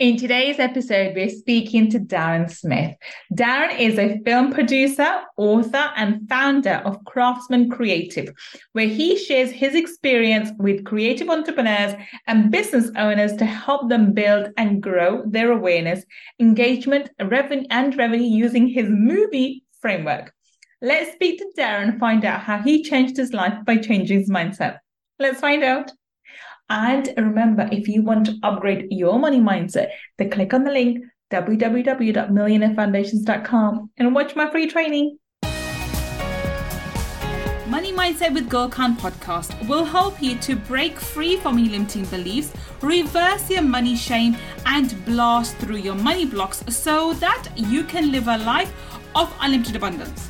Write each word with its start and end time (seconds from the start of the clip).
In 0.00 0.16
today's 0.16 0.58
episode, 0.58 1.14
we're 1.14 1.28
speaking 1.28 1.90
to 1.90 1.98
Daren 1.98 2.50
Smith. 2.50 2.96
Daren 3.34 3.78
is 3.78 3.98
a 3.98 4.18
film 4.24 4.50
producer, 4.50 5.20
author, 5.36 5.90
and 5.94 6.26
founder 6.26 6.80
of 6.86 7.04
Craftsman 7.04 7.68
Creative, 7.68 8.32
where 8.72 8.86
he 8.86 9.18
shares 9.18 9.50
his 9.50 9.74
experience 9.74 10.52
with 10.56 10.86
creative 10.86 11.28
entrepreneurs 11.28 11.92
and 12.26 12.50
business 12.50 12.90
owners 12.96 13.34
to 13.34 13.44
help 13.44 13.90
them 13.90 14.14
build 14.14 14.48
and 14.56 14.82
grow 14.82 15.22
their 15.26 15.52
awareness, 15.52 16.02
engagement, 16.38 17.10
revenue, 17.22 17.66
and 17.68 17.94
revenue 17.98 18.24
using 18.24 18.68
his 18.68 18.86
movie 18.88 19.64
framework. 19.82 20.32
Let's 20.80 21.12
speak 21.12 21.40
to 21.40 21.52
Daren 21.58 21.98
find 21.98 22.24
out 22.24 22.40
how 22.40 22.62
he 22.62 22.82
changed 22.82 23.18
his 23.18 23.34
life 23.34 23.66
by 23.66 23.76
changing 23.76 24.20
his 24.20 24.30
mindset. 24.30 24.78
Let's 25.18 25.40
find 25.40 25.62
out. 25.62 25.92
And 26.70 27.12
remember, 27.16 27.68
if 27.72 27.88
you 27.88 28.02
want 28.02 28.26
to 28.26 28.38
upgrade 28.44 28.86
your 28.90 29.18
money 29.18 29.40
mindset, 29.40 29.88
then 30.18 30.30
click 30.30 30.54
on 30.54 30.62
the 30.64 30.70
link 30.70 31.04
www.millionairefoundations.com 31.32 33.90
and 33.98 34.14
watch 34.14 34.36
my 34.36 34.48
free 34.50 34.68
training. 34.68 35.18
Money 37.66 37.92
Mindset 37.92 38.32
with 38.34 38.48
Gull 38.48 38.68
Khan 38.68 38.96
podcast 38.96 39.68
will 39.68 39.84
help 39.84 40.20
you 40.20 40.36
to 40.38 40.56
break 40.56 40.98
free 40.98 41.36
from 41.36 41.56
your 41.56 41.70
limiting 41.70 42.04
beliefs, 42.06 42.52
reverse 42.80 43.48
your 43.48 43.62
money 43.62 43.94
shame, 43.94 44.36
and 44.66 45.04
blast 45.04 45.56
through 45.58 45.76
your 45.76 45.94
money 45.94 46.26
blocks 46.26 46.64
so 46.68 47.12
that 47.14 47.46
you 47.54 47.84
can 47.84 48.10
live 48.10 48.26
a 48.26 48.38
life 48.38 48.72
of 49.14 49.32
unlimited 49.40 49.76
abundance. 49.76 50.29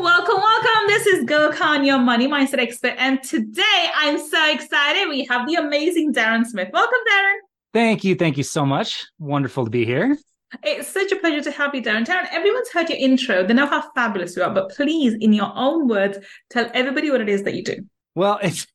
Welcome, 0.00 0.36
welcome. 0.36 0.86
This 0.86 1.06
is 1.06 1.28
Khan, 1.58 1.84
your 1.84 1.98
money 1.98 2.26
mindset 2.26 2.58
expert. 2.58 2.94
And 2.96 3.22
today 3.22 3.90
I'm 3.94 4.18
so 4.18 4.50
excited. 4.50 5.10
We 5.10 5.26
have 5.26 5.46
the 5.46 5.56
amazing 5.56 6.14
Daren 6.14 6.46
Smith. 6.46 6.70
Welcome, 6.72 6.98
Daren. 7.12 7.36
Thank 7.74 8.02
you. 8.02 8.14
Thank 8.14 8.38
you 8.38 8.42
so 8.42 8.64
much. 8.64 9.06
Wonderful 9.18 9.64
to 9.64 9.70
be 9.70 9.84
here. 9.84 10.16
It's 10.62 10.88
such 10.88 11.12
a 11.12 11.16
pleasure 11.16 11.42
to 11.42 11.50
have 11.50 11.74
you, 11.74 11.82
Daren. 11.82 12.06
Daren, 12.06 12.26
everyone's 12.30 12.70
heard 12.70 12.88
your 12.88 12.96
intro. 12.96 13.46
They 13.46 13.52
know 13.52 13.66
how 13.66 13.90
fabulous 13.94 14.34
you 14.36 14.42
are, 14.42 14.48
but 14.54 14.70
please, 14.70 15.14
in 15.20 15.34
your 15.34 15.52
own 15.54 15.86
words, 15.86 16.16
tell 16.48 16.70
everybody 16.72 17.10
what 17.10 17.20
it 17.20 17.28
is 17.28 17.42
that 17.42 17.52
you 17.52 17.62
do. 17.62 17.84
Well, 18.14 18.38
it's 18.42 18.66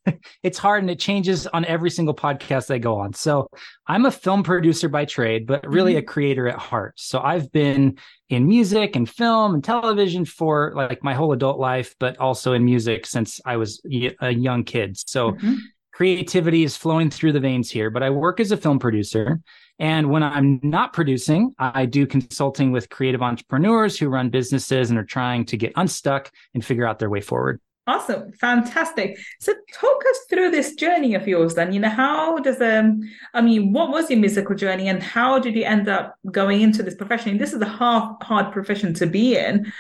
it's 0.44 0.60
hard 0.60 0.84
and 0.84 0.92
it 0.92 1.00
changes 1.00 1.48
on 1.48 1.66
every 1.66 1.90
single 1.90 2.14
podcast 2.14 2.72
I 2.72 2.78
go 2.78 3.00
on. 3.00 3.14
So 3.14 3.50
I'm 3.88 4.06
a 4.06 4.12
film 4.12 4.44
producer 4.44 4.90
by 4.90 5.06
trade, 5.06 5.48
but 5.48 5.68
really 5.68 5.94
mm-hmm. 5.94 6.00
a 6.00 6.04
creator 6.04 6.48
at 6.48 6.60
heart. 6.60 6.94
So 6.98 7.20
I've 7.20 7.52
been 7.52 7.98
in 8.30 8.48
music 8.48 8.96
and 8.96 9.10
film 9.10 9.54
and 9.54 9.64
television 9.64 10.26
for 10.26 10.74
like 10.76 11.04
my 11.04 11.14
whole 11.14 11.32
adult 11.32 11.60
life, 11.60 11.96
but 12.00 12.18
also 12.18 12.54
in 12.54 12.66
music 12.66 13.06
since 13.06 13.40
I 13.46 13.58
was 13.58 13.82
a 14.22 14.32
young 14.32 14.64
kid. 14.64 14.98
So 14.98 15.32
mm-hmm. 15.32 15.56
creativity 15.94 16.64
is 16.64 16.76
flowing 16.76 17.10
through 17.10 17.34
the 17.34 17.40
veins 17.40 17.70
here, 17.70 17.90
but 17.90 18.04
I 18.04 18.10
work 18.10 18.40
as 18.40 18.52
a 18.52 18.58
film 18.58 18.80
producer. 18.80 19.40
And 19.78 20.10
when 20.10 20.24
I'm 20.24 20.60
not 20.64 20.94
producing, 20.94 21.54
I 21.60 21.86
do 21.86 22.08
consulting 22.08 22.72
with 22.72 22.90
creative 22.90 23.22
entrepreneurs 23.22 24.00
who 24.00 24.08
run 24.08 24.30
businesses 24.30 24.90
and 24.90 24.98
are 24.98 25.06
trying 25.06 25.46
to 25.46 25.58
get 25.58 25.74
unstuck 25.76 26.32
and 26.54 26.64
figure 26.64 26.88
out 26.88 26.98
their 26.98 27.10
way 27.10 27.22
forward. 27.22 27.60
Awesome, 27.88 28.32
fantastic. 28.34 29.20
So, 29.40 29.54
talk 29.72 30.04
us 30.10 30.20
through 30.28 30.50
this 30.50 30.74
journey 30.74 31.14
of 31.14 31.28
yours. 31.28 31.54
Then, 31.54 31.72
you 31.72 31.80
know, 31.80 31.90
how 31.90 32.40
does 32.40 32.60
um, 32.60 33.02
I 33.36 33.42
mean, 33.42 33.74
what 33.74 33.90
was 33.92 34.10
your 34.10 34.20
musical 34.20 34.56
journey, 34.56 34.90
and 34.90 35.04
how 35.04 35.38
did 35.38 35.56
you 35.56 35.64
end 35.64 35.88
up 35.88 36.16
going 36.32 36.62
into 36.62 36.82
this 36.82 36.96
profession? 36.96 37.38
This 37.38 37.54
is 37.54 37.62
a 37.62 37.68
hard, 37.68 38.16
hard 38.24 38.52
profession 38.52 38.96
to 38.96 39.06
be 39.06 39.38
in, 39.38 39.72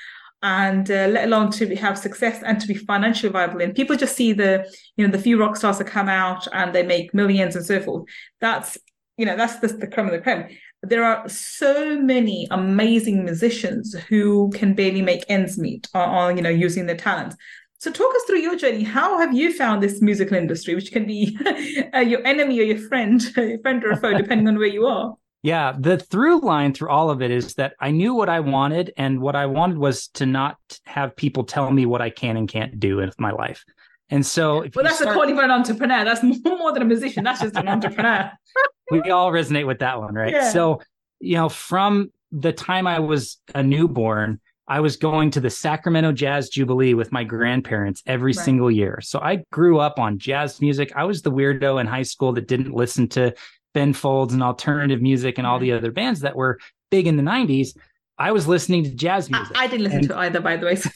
and 0.44 0.90
uh, 0.92 1.08
let 1.08 1.26
alone 1.26 1.50
to 1.54 1.76
have 1.78 1.98
success 1.98 2.44
and 2.44 2.60
to 2.62 2.68
be 2.68 2.76
financially 2.76 3.32
viable. 3.32 3.62
And 3.62 3.74
people 3.74 3.96
just 3.96 4.16
see 4.16 4.34
the, 4.34 4.72
you 4.98 5.06
know, 5.08 5.12
the 5.12 5.22
few 5.22 5.40
rock 5.40 5.56
stars 5.56 5.80
that 5.80 5.88
come 5.88 6.08
out 6.08 6.48
and 6.54 6.76
they 6.76 6.84
make 6.84 7.12
millions 7.16 7.56
and 7.56 7.66
so 7.66 7.80
forth. 7.80 8.06
That's, 8.40 8.78
you 9.18 9.26
know, 9.26 9.36
that's 9.36 9.58
the, 9.60 9.68
the 9.70 9.88
creme 9.88 10.06
of 10.06 10.12
the 10.12 10.22
creme 10.22 10.48
there 10.88 11.04
are 11.04 11.28
so 11.28 12.00
many 12.00 12.48
amazing 12.52 13.24
musicians 13.26 13.96
who 14.08 14.52
can 14.52 14.76
barely 14.76 15.02
make 15.02 15.24
ends 15.30 15.58
meet 15.58 15.88
on, 15.96 16.10
on 16.10 16.38
you 16.38 16.44
know 16.44 16.50
using 16.50 16.86
their 16.86 16.96
talents 16.96 17.36
so, 17.86 17.92
talk 17.92 18.16
us 18.16 18.24
through 18.24 18.40
your 18.40 18.56
journey. 18.56 18.84
How 18.84 19.20
have 19.20 19.32
you 19.32 19.54
found 19.54 19.84
this 19.84 20.02
musical 20.02 20.36
industry, 20.36 20.74
which 20.74 20.92
can 20.92 21.06
be 21.06 21.38
uh, 21.94 22.00
your 22.00 22.26
enemy 22.26 22.60
or 22.60 22.64
your 22.64 22.80
friend, 22.80 23.22
a 23.38 23.60
friend 23.60 23.84
or 23.84 23.92
a 23.92 23.98
foe, 23.98 24.18
depending 24.18 24.48
on 24.48 24.58
where 24.58 24.66
you 24.66 24.88
are? 24.88 25.14
Yeah, 25.44 25.76
the 25.78 26.00
through 26.00 26.40
line 26.40 26.74
through 26.74 26.90
all 26.90 27.12
of 27.12 27.22
it 27.22 27.30
is 27.30 27.54
that 27.56 27.76
I 27.80 27.92
knew 27.92 28.16
what 28.16 28.28
I 28.28 28.40
wanted, 28.40 28.92
and 28.98 29.22
what 29.22 29.36
I 29.36 29.46
wanted 29.46 29.78
was 29.78 30.08
to 30.16 30.26
not 30.26 30.58
have 30.88 31.16
people 31.16 31.44
tell 31.44 31.70
me 31.70 31.86
what 31.86 32.02
I 32.02 32.10
can 32.10 32.38
and 32.38 32.50
can't 32.50 32.80
do 32.80 33.02
in 33.02 33.12
my 33.20 33.30
life. 33.30 33.64
And 34.10 34.26
so, 34.26 34.66
well, 34.74 34.84
that's 34.84 34.98
start... 34.98 35.16
a 35.16 35.20
calling 35.20 35.36
for 35.36 35.44
an 35.44 35.52
entrepreneur. 35.52 36.04
That's 36.04 36.24
more 36.44 36.74
than 36.74 36.82
a 36.82 36.86
musician. 36.86 37.24
That's 37.24 37.42
just 37.42 37.56
an 37.56 37.68
entrepreneur. 37.68 38.32
we 38.90 39.12
all 39.12 39.32
resonate 39.32 39.68
with 39.68 39.78
that 39.80 40.00
one, 40.00 40.16
right? 40.16 40.34
Yeah. 40.34 40.50
So, 40.50 40.82
you 41.20 41.36
know, 41.36 41.50
from 41.50 42.12
the 42.32 42.52
time 42.52 42.88
I 42.88 42.98
was 42.98 43.38
a 43.54 43.62
newborn, 43.62 44.42
I 44.68 44.80
was 44.80 44.98
going 44.98 45.32
to 45.32 45.40
the 45.40 45.50
Sacramento 45.50 46.12
Jazz 46.12 46.50
Jubilee 46.50 46.96
with 46.96 47.12
my 47.12 47.24
grandparents 47.24 48.02
every 48.08 48.32
right. 48.32 48.46
single 48.46 48.72
year. 48.72 49.00
So 49.02 49.20
I 49.20 49.44
grew 49.52 49.80
up 49.80 50.00
on 50.00 50.18
jazz 50.18 50.60
music. 50.60 50.92
I 50.96 51.04
was 51.04 51.22
the 51.22 51.32
weirdo 51.32 51.80
in 51.80 51.86
high 51.86 52.04
school 52.04 52.34
that 52.34 52.48
didn't 52.48 52.74
listen 52.74 53.08
to 53.10 53.34
Ben 53.74 53.94
Folds 53.94 54.34
and 54.34 54.42
alternative 54.42 55.02
music 55.02 55.38
and 55.38 55.46
all 55.46 55.60
the 55.60 55.72
other 55.72 55.92
bands 55.92 56.22
that 56.22 56.36
were 56.36 56.60
big 56.90 57.06
in 57.06 57.18
the 57.18 57.24
90s. 57.24 57.78
I 58.18 58.32
was 58.32 58.48
listening 58.48 58.86
to 58.86 58.92
jazz 58.92 59.30
music. 59.30 59.56
I, 59.56 59.66
I 59.66 59.68
didn't 59.68 59.84
listen 59.84 60.00
and, 60.00 60.10
to 60.10 60.18
either, 60.18 60.42
by 60.42 60.58
the 60.58 60.66
way. 60.66 60.78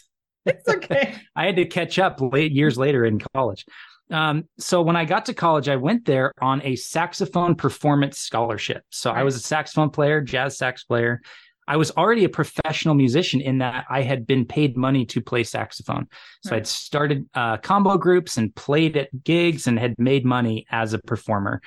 It's 0.46 0.68
okay. 0.68 1.16
I 1.36 1.46
had 1.46 1.57
to 1.57 1.66
catch 1.66 2.00
up 2.00 2.22
late 2.22 2.53
years 2.53 2.78
later 2.78 3.06
in 3.06 3.19
college. 3.36 3.66
Um, 4.09 4.47
so 4.57 4.81
when 4.81 4.96
I 4.96 5.06
got 5.06 5.25
to 5.25 5.34
college, 5.34 5.69
I 5.69 5.75
went 5.75 6.06
there 6.06 6.31
on 6.41 6.62
a 6.63 6.75
saxophone 6.75 7.56
performance 7.56 8.18
scholarship. 8.18 8.84
So 8.90 9.12
right. 9.12 9.19
I 9.19 9.24
was 9.24 9.36
a 9.36 9.40
saxophone 9.40 9.90
player, 9.90 10.22
jazz 10.22 10.57
sax 10.57 10.86
player, 10.86 11.22
I 11.69 11.78
was 11.78 11.91
already 11.91 12.24
a 12.24 12.30
professional 12.30 12.96
musician 12.96 13.41
in 13.41 13.59
that 13.59 13.85
I 13.90 14.02
had 14.02 14.25
been 14.25 14.44
paid 14.44 14.75
money 14.75 15.06
to 15.06 15.22
play 15.22 15.44
saxophone. 15.44 16.07
So 16.44 16.52
right. 16.52 16.57
I'd 16.57 16.68
started 16.68 17.30
uh, 17.35 17.57
combo 17.57 17.96
groups 17.96 18.38
and 18.38 18.53
played 18.56 18.97
at 18.97 19.24
gigs 19.24 19.68
and 19.68 19.78
had 19.78 19.94
made 20.00 20.25
money 20.25 20.66
as 20.72 20.94
a 20.94 21.00
performer. 21.00 21.62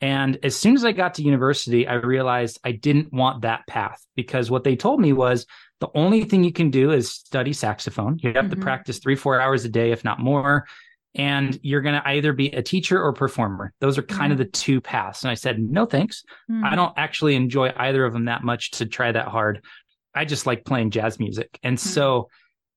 And 0.00 0.38
as 0.42 0.56
soon 0.56 0.74
as 0.74 0.86
I 0.86 0.92
got 0.92 1.14
to 1.14 1.22
university, 1.22 1.86
I 1.86 1.94
realized 1.94 2.60
I 2.64 2.72
didn't 2.72 3.12
want 3.12 3.42
that 3.42 3.66
path 3.66 4.02
because 4.16 4.50
what 4.50 4.64
they 4.64 4.74
told 4.74 5.00
me 5.00 5.12
was 5.12 5.46
the 5.80 5.90
only 5.94 6.24
thing 6.24 6.44
you 6.44 6.52
can 6.52 6.70
do 6.70 6.90
is 6.90 7.10
study 7.10 7.52
saxophone. 7.52 8.18
You 8.22 8.32
have 8.32 8.46
mm-hmm. 8.46 8.54
to 8.54 8.56
practice 8.56 8.98
three, 9.00 9.16
four 9.16 9.38
hours 9.38 9.66
a 9.66 9.68
day, 9.68 9.92
if 9.92 10.02
not 10.02 10.18
more 10.18 10.66
and 11.14 11.58
you're 11.62 11.82
going 11.82 12.00
to 12.00 12.08
either 12.08 12.32
be 12.32 12.48
a 12.48 12.62
teacher 12.62 13.02
or 13.02 13.12
performer. 13.12 13.72
Those 13.80 13.98
are 13.98 14.02
kind 14.02 14.30
mm. 14.30 14.32
of 14.32 14.38
the 14.38 14.46
two 14.46 14.80
paths. 14.80 15.22
And 15.22 15.30
I 15.30 15.34
said, 15.34 15.58
no, 15.58 15.84
thanks. 15.84 16.22
Mm. 16.50 16.64
I 16.64 16.74
don't 16.74 16.94
actually 16.96 17.34
enjoy 17.34 17.72
either 17.76 18.04
of 18.04 18.12
them 18.12 18.26
that 18.26 18.44
much 18.44 18.70
to 18.72 18.86
try 18.86 19.12
that 19.12 19.28
hard. 19.28 19.62
I 20.14 20.24
just 20.24 20.46
like 20.46 20.64
playing 20.64 20.90
jazz 20.90 21.18
music. 21.18 21.58
And 21.62 21.76
mm. 21.76 21.80
so 21.80 22.28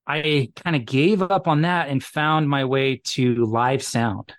I 0.05 0.51
kind 0.55 0.75
of 0.75 0.85
gave 0.85 1.21
up 1.21 1.47
on 1.47 1.61
that 1.61 1.89
and 1.89 2.03
found 2.03 2.49
my 2.49 2.65
way 2.65 3.01
to 3.05 3.45
live 3.45 3.81
sound. 3.81 4.33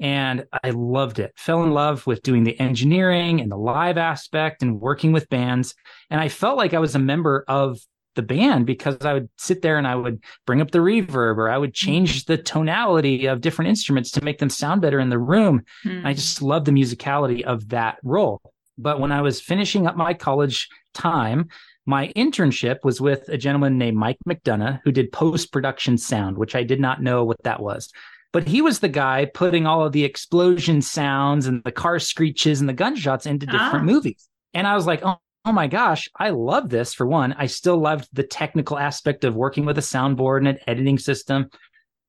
And 0.00 0.44
I 0.62 0.70
loved 0.70 1.18
it. 1.18 1.32
Fell 1.36 1.64
in 1.64 1.72
love 1.72 2.06
with 2.06 2.22
doing 2.22 2.44
the 2.44 2.58
engineering 2.60 3.40
and 3.40 3.50
the 3.50 3.56
live 3.56 3.98
aspect 3.98 4.62
and 4.62 4.80
working 4.80 5.10
with 5.10 5.28
bands. 5.28 5.74
And 6.10 6.20
I 6.20 6.28
felt 6.28 6.56
like 6.56 6.72
I 6.72 6.78
was 6.78 6.94
a 6.94 7.00
member 7.00 7.44
of 7.48 7.80
the 8.14 8.22
band 8.22 8.66
because 8.66 8.96
I 9.02 9.14
would 9.14 9.28
sit 9.38 9.62
there 9.62 9.78
and 9.78 9.86
I 9.86 9.94
would 9.94 10.22
bring 10.46 10.60
up 10.60 10.70
the 10.70 10.80
reverb 10.80 11.36
or 11.36 11.48
I 11.48 11.58
would 11.58 11.72
mm-hmm. 11.72 11.86
change 11.86 12.24
the 12.24 12.36
tonality 12.36 13.26
of 13.26 13.40
different 13.40 13.68
instruments 13.68 14.10
to 14.12 14.24
make 14.24 14.38
them 14.38 14.50
sound 14.50 14.82
better 14.82 15.00
in 15.00 15.08
the 15.08 15.18
room. 15.18 15.62
Mm. 15.84 16.04
I 16.04 16.14
just 16.14 16.42
love 16.42 16.64
the 16.64 16.72
musicality 16.72 17.42
of 17.42 17.68
that 17.68 17.98
role. 18.02 18.40
But 18.76 19.00
when 19.00 19.12
I 19.12 19.22
was 19.22 19.40
finishing 19.40 19.86
up 19.86 19.96
my 19.96 20.14
college 20.14 20.68
time, 20.94 21.48
my 21.86 22.12
internship 22.14 22.84
was 22.84 23.00
with 23.00 23.28
a 23.28 23.38
gentleman 23.38 23.78
named 23.78 23.96
Mike 23.96 24.18
McDonough 24.28 24.80
who 24.84 24.92
did 24.92 25.10
post 25.10 25.52
production 25.52 25.96
sound, 25.96 26.36
which 26.36 26.54
I 26.54 26.62
did 26.62 26.80
not 26.80 27.02
know 27.02 27.24
what 27.24 27.42
that 27.44 27.60
was. 27.60 27.90
But 28.32 28.46
he 28.46 28.60
was 28.60 28.80
the 28.80 28.88
guy 28.88 29.24
putting 29.32 29.66
all 29.66 29.84
of 29.84 29.92
the 29.92 30.04
explosion 30.04 30.82
sounds 30.82 31.46
and 31.46 31.62
the 31.64 31.72
car 31.72 31.98
screeches 31.98 32.60
and 32.60 32.68
the 32.68 32.74
gunshots 32.74 33.26
into 33.26 33.46
different 33.46 33.74
ah. 33.74 33.82
movies. 33.82 34.28
And 34.52 34.66
I 34.66 34.74
was 34.74 34.86
like, 34.86 35.00
oh 35.02 35.18
oh 35.44 35.52
my 35.52 35.66
gosh, 35.66 36.08
I 36.16 36.30
love 36.30 36.68
this 36.68 36.94
for 36.94 37.06
one. 37.06 37.32
I 37.32 37.46
still 37.46 37.78
loved 37.78 38.08
the 38.12 38.22
technical 38.22 38.78
aspect 38.78 39.24
of 39.24 39.34
working 39.34 39.64
with 39.64 39.78
a 39.78 39.82
soundboard 39.82 40.38
and 40.38 40.48
an 40.48 40.58
editing 40.66 40.98
system, 40.98 41.50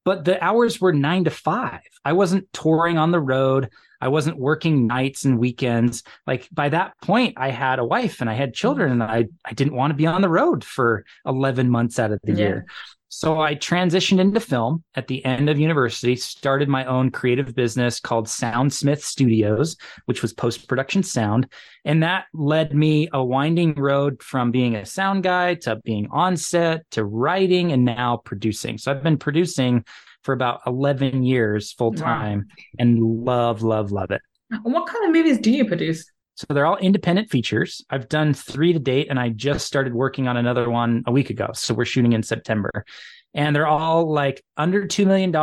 but 0.05 0.25
the 0.25 0.43
hours 0.43 0.81
were 0.81 0.93
nine 0.93 1.23
to 1.25 1.29
five. 1.29 1.81
I 2.03 2.13
wasn't 2.13 2.51
touring 2.53 2.97
on 2.97 3.11
the 3.11 3.19
road. 3.19 3.69
I 4.01 4.07
wasn't 4.07 4.39
working 4.39 4.87
nights 4.87 5.25
and 5.25 5.39
weekends. 5.39 6.03
Like 6.25 6.47
by 6.51 6.69
that 6.69 6.93
point, 7.01 7.35
I 7.37 7.49
had 7.49 7.79
a 7.79 7.85
wife 7.85 8.21
and 8.21 8.29
I 8.29 8.33
had 8.33 8.53
children 8.53 8.93
mm-hmm. 8.93 9.01
and 9.01 9.11
I, 9.11 9.25
I 9.45 9.53
didn't 9.53 9.75
want 9.75 9.91
to 9.91 9.97
be 9.97 10.07
on 10.07 10.21
the 10.21 10.29
road 10.29 10.63
for 10.63 11.05
11 11.25 11.69
months 11.69 11.99
out 11.99 12.11
of 12.11 12.19
the 12.23 12.33
yeah. 12.33 12.37
year. 12.37 12.65
So 13.11 13.41
I 13.41 13.55
transitioned 13.55 14.19
into 14.19 14.39
film 14.39 14.83
at 14.93 15.07
the 15.07 15.25
end 15.25 15.49
of 15.49 15.59
university, 15.59 16.15
started 16.15 16.69
my 16.69 16.85
own 16.85 17.09
creative 17.09 17.55
business 17.55 17.99
called 17.99 18.27
Soundsmith 18.27 19.01
Studios, 19.01 19.77
which 20.05 20.21
was 20.21 20.31
post 20.31 20.67
production 20.67 21.01
sound. 21.01 21.51
And 21.85 22.03
that 22.03 22.25
led 22.35 22.75
me 22.75 23.09
a 23.11 23.23
winding 23.23 23.73
road 23.73 24.21
from 24.21 24.51
being 24.51 24.75
a 24.75 24.85
sound 24.85 25.23
guy 25.23 25.55
to 25.55 25.77
being 25.83 26.07
on 26.11 26.37
set 26.37 26.89
to 26.91 27.03
writing 27.03 27.71
and 27.71 27.83
now 27.83 28.17
producing. 28.17 28.77
So 28.77 28.91
I've 28.91 29.03
been 29.03 29.17
producing 29.17 29.85
for 30.23 30.33
about 30.33 30.61
11 30.67 31.23
years 31.23 31.71
full 31.73 31.93
time 31.93 32.45
wow. 32.47 32.63
and 32.77 32.99
love, 32.99 33.63
love, 33.63 33.91
love 33.91 34.11
it. 34.11 34.21
What 34.61 34.87
kind 34.87 35.05
of 35.05 35.11
movies 35.11 35.39
do 35.39 35.49
you 35.49 35.65
produce? 35.65 36.11
So 36.39 36.53
they're 36.53 36.65
all 36.65 36.77
independent 36.77 37.29
features. 37.29 37.83
I've 37.89 38.07
done 38.07 38.33
three 38.33 38.71
to 38.71 38.79
date, 38.79 39.07
and 39.09 39.19
I 39.19 39.27
just 39.27 39.67
started 39.67 39.93
working 39.93 40.29
on 40.29 40.37
another 40.37 40.69
one 40.69 41.03
a 41.05 41.11
week 41.11 41.29
ago. 41.29 41.49
So 41.53 41.73
we're 41.73 41.83
shooting 41.83 42.13
in 42.13 42.23
September. 42.23 42.85
And 43.33 43.53
they're 43.53 43.67
all 43.67 44.09
like 44.09 44.41
under 44.55 44.87
$2 44.87 45.05
million. 45.05 45.33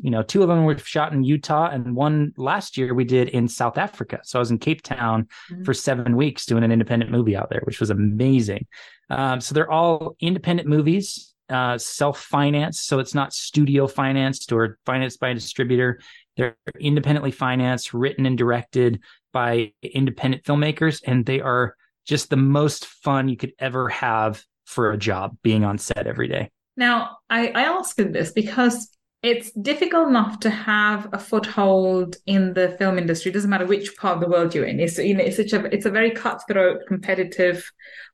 You 0.00 0.10
know, 0.10 0.22
two 0.22 0.42
of 0.42 0.48
them 0.48 0.64
were 0.64 0.78
shot 0.78 1.12
in 1.12 1.24
Utah, 1.24 1.68
and 1.68 1.94
one 1.94 2.32
last 2.38 2.78
year 2.78 2.94
we 2.94 3.04
did 3.04 3.28
in 3.28 3.48
South 3.48 3.76
Africa. 3.76 4.20
So 4.24 4.38
I 4.38 4.40
was 4.40 4.50
in 4.50 4.58
Cape 4.58 4.80
Town 4.80 5.28
mm-hmm. 5.52 5.62
for 5.62 5.74
seven 5.74 6.16
weeks 6.16 6.46
doing 6.46 6.64
an 6.64 6.72
independent 6.72 7.10
movie 7.10 7.36
out 7.36 7.50
there, 7.50 7.60
which 7.64 7.78
was 7.78 7.90
amazing. 7.90 8.66
Um, 9.10 9.42
so 9.42 9.54
they're 9.54 9.70
all 9.70 10.16
independent 10.20 10.70
movies, 10.70 11.34
uh, 11.50 11.76
self 11.76 12.18
financed. 12.18 12.86
So 12.86 12.98
it's 12.98 13.14
not 13.14 13.34
studio 13.34 13.86
financed 13.86 14.50
or 14.52 14.78
financed 14.86 15.20
by 15.20 15.28
a 15.28 15.34
distributor. 15.34 16.00
They're 16.36 16.56
independently 16.80 17.30
financed, 17.30 17.94
written 17.94 18.26
and 18.26 18.36
directed 18.36 19.00
by 19.32 19.72
independent 19.82 20.44
filmmakers, 20.44 21.00
and 21.06 21.24
they 21.24 21.40
are 21.40 21.76
just 22.06 22.30
the 22.30 22.36
most 22.36 22.86
fun 22.86 23.28
you 23.28 23.36
could 23.36 23.52
ever 23.58 23.88
have 23.88 24.44
for 24.64 24.92
a 24.92 24.98
job 24.98 25.36
being 25.42 25.64
on 25.64 25.78
set 25.78 26.06
every 26.06 26.28
day. 26.28 26.50
Now, 26.76 27.18
I, 27.30 27.48
I 27.48 27.62
ask 27.62 27.96
this 27.96 28.32
because 28.32 28.90
it's 29.22 29.50
difficult 29.52 30.08
enough 30.08 30.40
to 30.40 30.50
have 30.50 31.08
a 31.12 31.18
foothold 31.18 32.16
in 32.26 32.52
the 32.52 32.76
film 32.78 32.98
industry. 32.98 33.30
It 33.30 33.34
doesn't 33.34 33.48
matter 33.48 33.64
which 33.64 33.96
part 33.96 34.16
of 34.16 34.20
the 34.20 34.28
world 34.28 34.54
you're 34.54 34.66
in. 34.66 34.80
It's 34.80 34.98
you 34.98 35.14
know 35.14 35.24
it's 35.24 35.36
such 35.36 35.52
a 35.54 35.64
it's 35.74 35.86
a 35.86 35.90
very 35.90 36.10
cutthroat, 36.10 36.82
competitive 36.86 37.70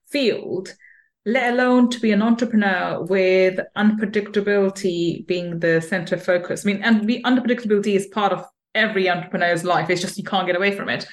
field. 0.08 0.74
Let 1.26 1.52
alone 1.52 1.90
to 1.90 2.00
be 2.00 2.12
an 2.12 2.22
entrepreneur 2.22 3.02
with 3.02 3.60
unpredictability 3.76 5.26
being 5.26 5.58
the 5.58 5.80
center 5.80 6.16
focus. 6.16 6.64
I 6.64 6.72
mean, 6.72 6.82
and 6.82 7.06
the 7.06 7.22
unpredictability 7.24 7.94
is 7.94 8.06
part 8.06 8.32
of 8.32 8.44
every 8.74 9.08
entrepreneur's 9.08 9.64
life. 9.64 9.90
It's 9.90 10.00
just 10.00 10.16
you 10.16 10.24
can't 10.24 10.46
get 10.46 10.56
away 10.56 10.74
from 10.74 10.88
it. 10.88 11.06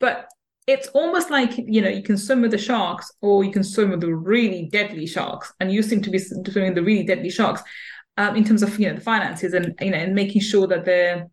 But 0.00 0.26
it's 0.66 0.88
almost 0.88 1.30
like 1.30 1.56
you 1.56 1.80
know 1.80 1.88
you 1.88 2.02
can 2.02 2.16
swim 2.16 2.40
with 2.40 2.52
the 2.52 2.58
sharks 2.58 3.10
or 3.20 3.44
you 3.44 3.50
can 3.50 3.64
swim 3.64 3.90
with 3.90 4.00
the 4.00 4.14
really 4.14 4.68
deadly 4.70 5.06
sharks 5.06 5.52
and 5.58 5.72
you 5.72 5.82
seem 5.82 6.00
to 6.02 6.10
be 6.10 6.18
swimming 6.18 6.74
the 6.74 6.82
really 6.82 7.04
deadly 7.04 7.30
sharks 7.30 7.62
um, 8.16 8.36
in 8.36 8.44
terms 8.44 8.62
of 8.62 8.78
you 8.78 8.88
know 8.88 8.94
the 8.94 9.00
finances 9.00 9.54
and 9.54 9.74
you 9.80 9.90
know 9.90 9.96
and 9.96 10.14
making 10.14 10.40
sure 10.40 10.66
that 10.66 10.84
the 10.84 11.28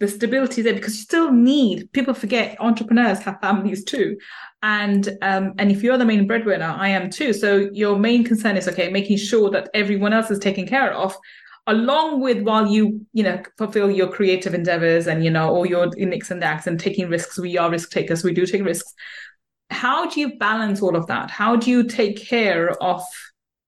the 0.00 0.08
stability 0.08 0.62
there 0.62 0.74
because 0.74 0.96
you 0.96 1.02
still 1.02 1.30
need 1.30 1.92
people 1.92 2.14
forget 2.14 2.56
entrepreneurs 2.58 3.20
have 3.20 3.38
families 3.40 3.84
too. 3.84 4.16
And 4.62 5.08
um, 5.22 5.52
and 5.58 5.70
if 5.70 5.82
you're 5.82 5.98
the 5.98 6.04
main 6.04 6.26
breadwinner 6.26 6.74
i 6.76 6.88
am 6.88 7.10
too. 7.10 7.32
So 7.32 7.70
your 7.72 7.98
main 7.98 8.24
concern 8.24 8.56
is 8.56 8.66
okay 8.68 8.90
making 8.90 9.18
sure 9.18 9.50
that 9.50 9.68
everyone 9.74 10.12
else 10.12 10.30
is 10.30 10.38
taken 10.38 10.66
care 10.66 10.92
of 10.92 11.16
along 11.66 12.20
with 12.20 12.42
while 12.42 12.66
you 12.66 13.06
you 13.12 13.22
know 13.22 13.42
fulfill 13.58 13.90
your 13.90 14.08
creative 14.08 14.54
endeavors 14.54 15.06
and 15.06 15.22
you 15.22 15.30
know 15.30 15.50
all 15.50 15.66
your 15.66 15.86
nicks 15.96 16.30
and 16.30 16.40
nacks 16.40 16.66
and 16.66 16.80
taking 16.80 17.08
risks. 17.08 17.38
We 17.38 17.58
are 17.58 17.70
risk 17.70 17.90
takers. 17.90 18.24
We 18.24 18.32
do 18.32 18.46
take 18.46 18.64
risks. 18.64 18.92
How 19.68 20.08
do 20.08 20.18
you 20.18 20.36
balance 20.38 20.82
all 20.82 20.96
of 20.96 21.06
that? 21.06 21.30
How 21.30 21.56
do 21.56 21.70
you 21.70 21.84
take 21.86 22.16
care 22.16 22.70
of 22.82 23.02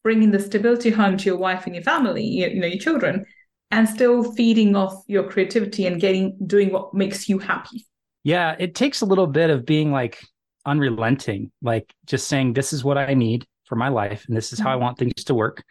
bringing 0.03 0.31
the 0.31 0.41
stability 0.41 0.91
home 0.91 1.17
to 1.17 1.27
your 1.27 1.39
wife 1.39 1.67
and 1.67 1.75
your 1.75 1.85
family 1.85 2.25
you, 2.25 2.49
you 2.49 2.61
know 2.61 2.67
your 2.67 2.79
children 2.79 3.25
and 3.73 3.89
still 3.89 4.33
feeding 4.35 4.77
off 4.77 5.03
your 5.09 5.29
creativity 5.29 5.87
and 5.87 6.01
getting 6.01 6.37
doing 6.47 6.73
what 6.73 6.95
makes 6.95 7.29
you 7.29 7.39
happy 7.39 7.85
yeah 8.23 8.55
it 8.59 8.75
takes 8.75 9.01
a 9.01 9.07
little 9.07 9.27
bit 9.27 9.51
of 9.51 9.67
being 9.67 9.91
like 9.91 10.23
unrelenting 10.65 11.51
like 11.61 11.93
just 12.07 12.29
saying 12.29 12.53
this 12.53 12.73
is 12.73 12.85
what 12.85 12.97
i 12.97 13.15
need 13.15 13.45
for 13.65 13.75
my 13.75 13.89
life 13.89 14.25
and 14.29 14.37
this 14.37 14.53
is 14.53 14.61
how 14.61 14.71
i 14.71 14.75
mm-hmm. 14.75 14.83
want 14.83 14.99
things 14.99 15.25
to 15.25 15.35
work 15.35 15.65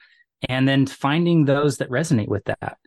and 0.50 0.68
then 0.68 0.86
finding 0.86 1.46
those 1.46 1.78
that 1.78 1.90
resonate 1.90 2.28
with 2.28 2.46
that. 2.46 2.78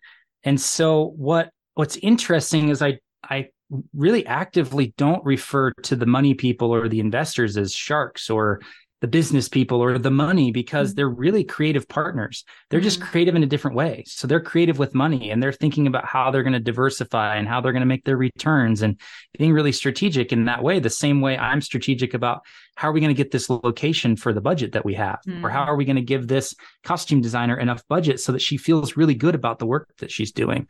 And 0.42 0.60
so 0.60 1.12
what 1.16 1.50
what's 1.74 1.96
interesting 1.96 2.68
is 2.68 2.82
I 2.82 2.98
I 3.22 3.48
really 3.94 4.26
actively 4.26 4.92
don't 4.96 5.24
refer 5.24 5.72
to 5.72 5.96
the 5.96 6.06
money 6.06 6.34
people 6.34 6.74
or 6.74 6.88
the 6.88 7.00
investors 7.00 7.56
as 7.56 7.72
sharks 7.72 8.28
or 8.28 8.60
the 9.04 9.08
business 9.08 9.50
people 9.50 9.82
or 9.82 9.98
the 9.98 10.10
money 10.10 10.50
because 10.50 10.88
mm-hmm. 10.88 10.96
they're 10.96 11.10
really 11.10 11.44
creative 11.44 11.86
partners. 11.86 12.42
They're 12.70 12.80
mm-hmm. 12.80 12.84
just 12.84 13.02
creative 13.02 13.34
in 13.34 13.42
a 13.42 13.46
different 13.46 13.76
way. 13.76 14.02
So 14.06 14.26
they're 14.26 14.40
creative 14.40 14.78
with 14.78 14.94
money 14.94 15.30
and 15.30 15.42
they're 15.42 15.52
thinking 15.52 15.86
about 15.86 16.06
how 16.06 16.30
they're 16.30 16.42
going 16.42 16.54
to 16.54 16.58
diversify 16.58 17.36
and 17.36 17.46
how 17.46 17.60
they're 17.60 17.74
going 17.74 17.82
to 17.82 17.86
make 17.86 18.06
their 18.06 18.16
returns 18.16 18.80
and 18.80 18.98
being 19.36 19.52
really 19.52 19.72
strategic 19.72 20.32
in 20.32 20.46
that 20.46 20.62
way, 20.62 20.78
the 20.80 20.88
same 20.88 21.20
way 21.20 21.36
I'm 21.36 21.60
strategic 21.60 22.14
about 22.14 22.46
how 22.76 22.88
are 22.88 22.92
we 22.92 23.00
going 23.00 23.14
to 23.14 23.22
get 23.22 23.30
this 23.30 23.50
location 23.50 24.16
for 24.16 24.32
the 24.32 24.40
budget 24.40 24.72
that 24.72 24.86
we 24.86 24.94
have? 24.94 25.18
Mm-hmm. 25.28 25.44
Or 25.44 25.50
how 25.50 25.60
mm-hmm. 25.60 25.72
are 25.72 25.76
we 25.76 25.84
going 25.84 25.96
to 25.96 26.02
give 26.02 26.26
this 26.26 26.54
costume 26.82 27.20
designer 27.20 27.58
enough 27.58 27.86
budget 27.88 28.20
so 28.20 28.32
that 28.32 28.40
she 28.40 28.56
feels 28.56 28.96
really 28.96 29.14
good 29.14 29.34
about 29.34 29.58
the 29.58 29.66
work 29.66 29.90
that 29.98 30.10
she's 30.10 30.32
doing? 30.32 30.66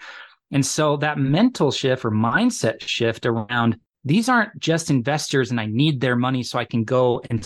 And 0.50 0.66
so 0.66 0.96
that 0.96 1.18
mental 1.18 1.70
shift 1.70 2.04
or 2.04 2.10
mindset 2.10 2.80
shift 2.80 3.26
around 3.26 3.78
these 4.04 4.28
aren't 4.28 4.58
just 4.58 4.90
investors 4.90 5.52
and 5.52 5.60
I 5.60 5.66
need 5.66 6.00
their 6.00 6.16
money 6.16 6.42
so 6.42 6.58
I 6.58 6.64
can 6.64 6.82
go 6.82 7.22
and 7.30 7.44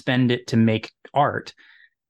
spend 0.00 0.30
it 0.30 0.46
to 0.48 0.56
make 0.56 0.90
art. 1.12 1.54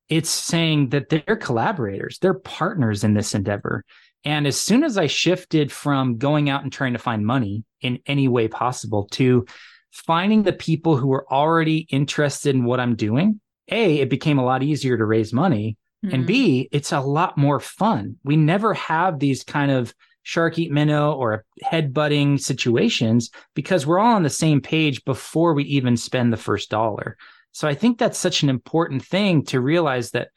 It's 0.08 0.30
saying 0.30 0.90
that 0.90 1.08
they're 1.08 1.36
collaborators, 1.36 2.18
they're 2.18 2.34
partners 2.34 3.04
in 3.04 3.14
this 3.14 3.34
endeavor. 3.34 3.84
And 4.24 4.46
as 4.46 4.60
soon 4.60 4.84
as 4.84 4.98
I 4.98 5.06
shifted 5.06 5.72
from 5.72 6.18
going 6.18 6.50
out 6.50 6.62
and 6.62 6.72
trying 6.72 6.92
to 6.92 6.98
find 6.98 7.24
money 7.24 7.64
in 7.80 8.00
any 8.06 8.28
way 8.28 8.48
possible 8.48 9.08
to 9.12 9.46
finding 9.90 10.42
the 10.42 10.52
people 10.52 10.96
who 10.96 11.12
are 11.12 11.32
already 11.32 11.86
interested 11.90 12.54
in 12.54 12.64
what 12.64 12.80
I'm 12.80 12.96
doing, 12.96 13.40
A, 13.70 14.00
it 14.00 14.10
became 14.10 14.38
a 14.38 14.44
lot 14.44 14.62
easier 14.62 14.96
to 14.98 15.04
raise 15.04 15.32
money. 15.32 15.76
Mm-hmm. 16.04 16.14
And 16.14 16.26
B, 16.26 16.68
it's 16.72 16.92
a 16.92 17.00
lot 17.00 17.38
more 17.38 17.60
fun. 17.60 18.16
We 18.24 18.36
never 18.36 18.74
have 18.74 19.18
these 19.18 19.42
kind 19.42 19.70
of 19.70 19.94
shark 20.22 20.58
eat 20.58 20.70
minnow 20.70 21.12
or 21.12 21.44
head 21.62 21.94
butting 21.94 22.38
situations 22.38 23.30
because 23.54 23.86
we're 23.86 23.98
all 23.98 24.16
on 24.16 24.22
the 24.22 24.30
same 24.30 24.60
page 24.60 25.04
before 25.04 25.54
we 25.54 25.64
even 25.64 25.96
spend 25.96 26.32
the 26.32 26.36
first 26.36 26.70
dollar. 26.70 27.16
So 27.52 27.68
I 27.68 27.74
think 27.74 27.98
that's 27.98 28.18
such 28.18 28.42
an 28.42 28.48
important 28.48 29.04
thing 29.04 29.44
to 29.46 29.60
realize 29.60 30.10
that, 30.12 30.28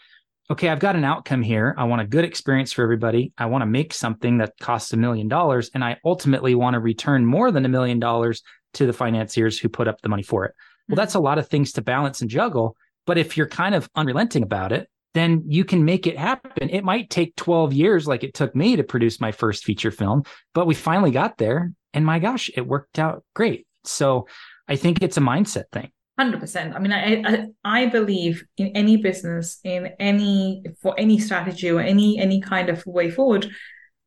okay, 0.49 0.69
I've 0.69 0.79
got 0.79 0.95
an 0.95 1.03
outcome 1.03 1.41
here. 1.41 1.75
I 1.77 1.83
want 1.85 2.01
a 2.01 2.07
good 2.07 2.25
experience 2.25 2.71
for 2.71 2.83
everybody. 2.83 3.33
I 3.37 3.45
want 3.45 3.61
to 3.61 3.67
make 3.67 3.93
something 3.93 4.39
that 4.39 4.57
costs 4.59 4.93
a 4.93 4.97
million 4.97 5.27
dollars. 5.27 5.69
And 5.73 5.83
I 5.83 5.97
ultimately 6.03 6.55
want 6.55 6.73
to 6.73 6.79
return 6.79 7.25
more 7.25 7.51
than 7.51 7.65
a 7.65 7.69
million 7.69 7.99
dollars 7.99 8.41
to 8.73 8.85
the 8.85 8.93
financiers 8.93 9.59
who 9.59 9.69
put 9.69 9.87
up 9.87 10.01
the 10.01 10.09
money 10.09 10.23
for 10.23 10.45
it. 10.45 10.53
Well, 10.87 10.95
mm-hmm. 10.95 10.99
that's 11.01 11.15
a 11.15 11.19
lot 11.19 11.37
of 11.37 11.47
things 11.47 11.71
to 11.73 11.81
balance 11.81 12.21
and 12.21 12.29
juggle. 12.29 12.75
But 13.05 13.17
if 13.17 13.37
you're 13.37 13.47
kind 13.47 13.75
of 13.75 13.89
unrelenting 13.95 14.43
about 14.43 14.71
it, 14.71 14.89
then 15.13 15.43
you 15.45 15.63
can 15.63 15.85
make 15.85 16.07
it 16.07 16.17
happen. 16.17 16.69
It 16.69 16.83
might 16.83 17.09
take 17.09 17.35
12 17.35 17.73
years, 17.73 18.07
like 18.07 18.23
it 18.23 18.33
took 18.33 18.55
me 18.55 18.75
to 18.75 18.83
produce 18.83 19.21
my 19.21 19.31
first 19.31 19.63
feature 19.63 19.91
film, 19.91 20.23
but 20.53 20.65
we 20.65 20.73
finally 20.73 21.11
got 21.11 21.37
there. 21.37 21.71
And 21.93 22.05
my 22.05 22.19
gosh, 22.19 22.49
it 22.55 22.65
worked 22.65 22.97
out 22.97 23.23
great. 23.35 23.67
So 23.83 24.27
I 24.67 24.75
think 24.75 25.03
it's 25.03 25.17
a 25.17 25.21
mindset 25.21 25.65
thing. 25.71 25.91
Hundred 26.17 26.41
percent. 26.41 26.75
I 26.75 26.79
mean, 26.79 26.91
I, 26.91 27.23
I 27.25 27.47
I 27.63 27.85
believe 27.87 28.43
in 28.57 28.67
any 28.75 28.97
business, 28.97 29.59
in 29.63 29.87
any 29.99 30.63
for 30.81 30.93
any 30.95 31.17
strategy 31.17 31.71
or 31.71 31.79
any 31.81 32.19
any 32.19 32.39
kind 32.39 32.69
of 32.69 32.85
way 32.85 33.09
forward, 33.09 33.49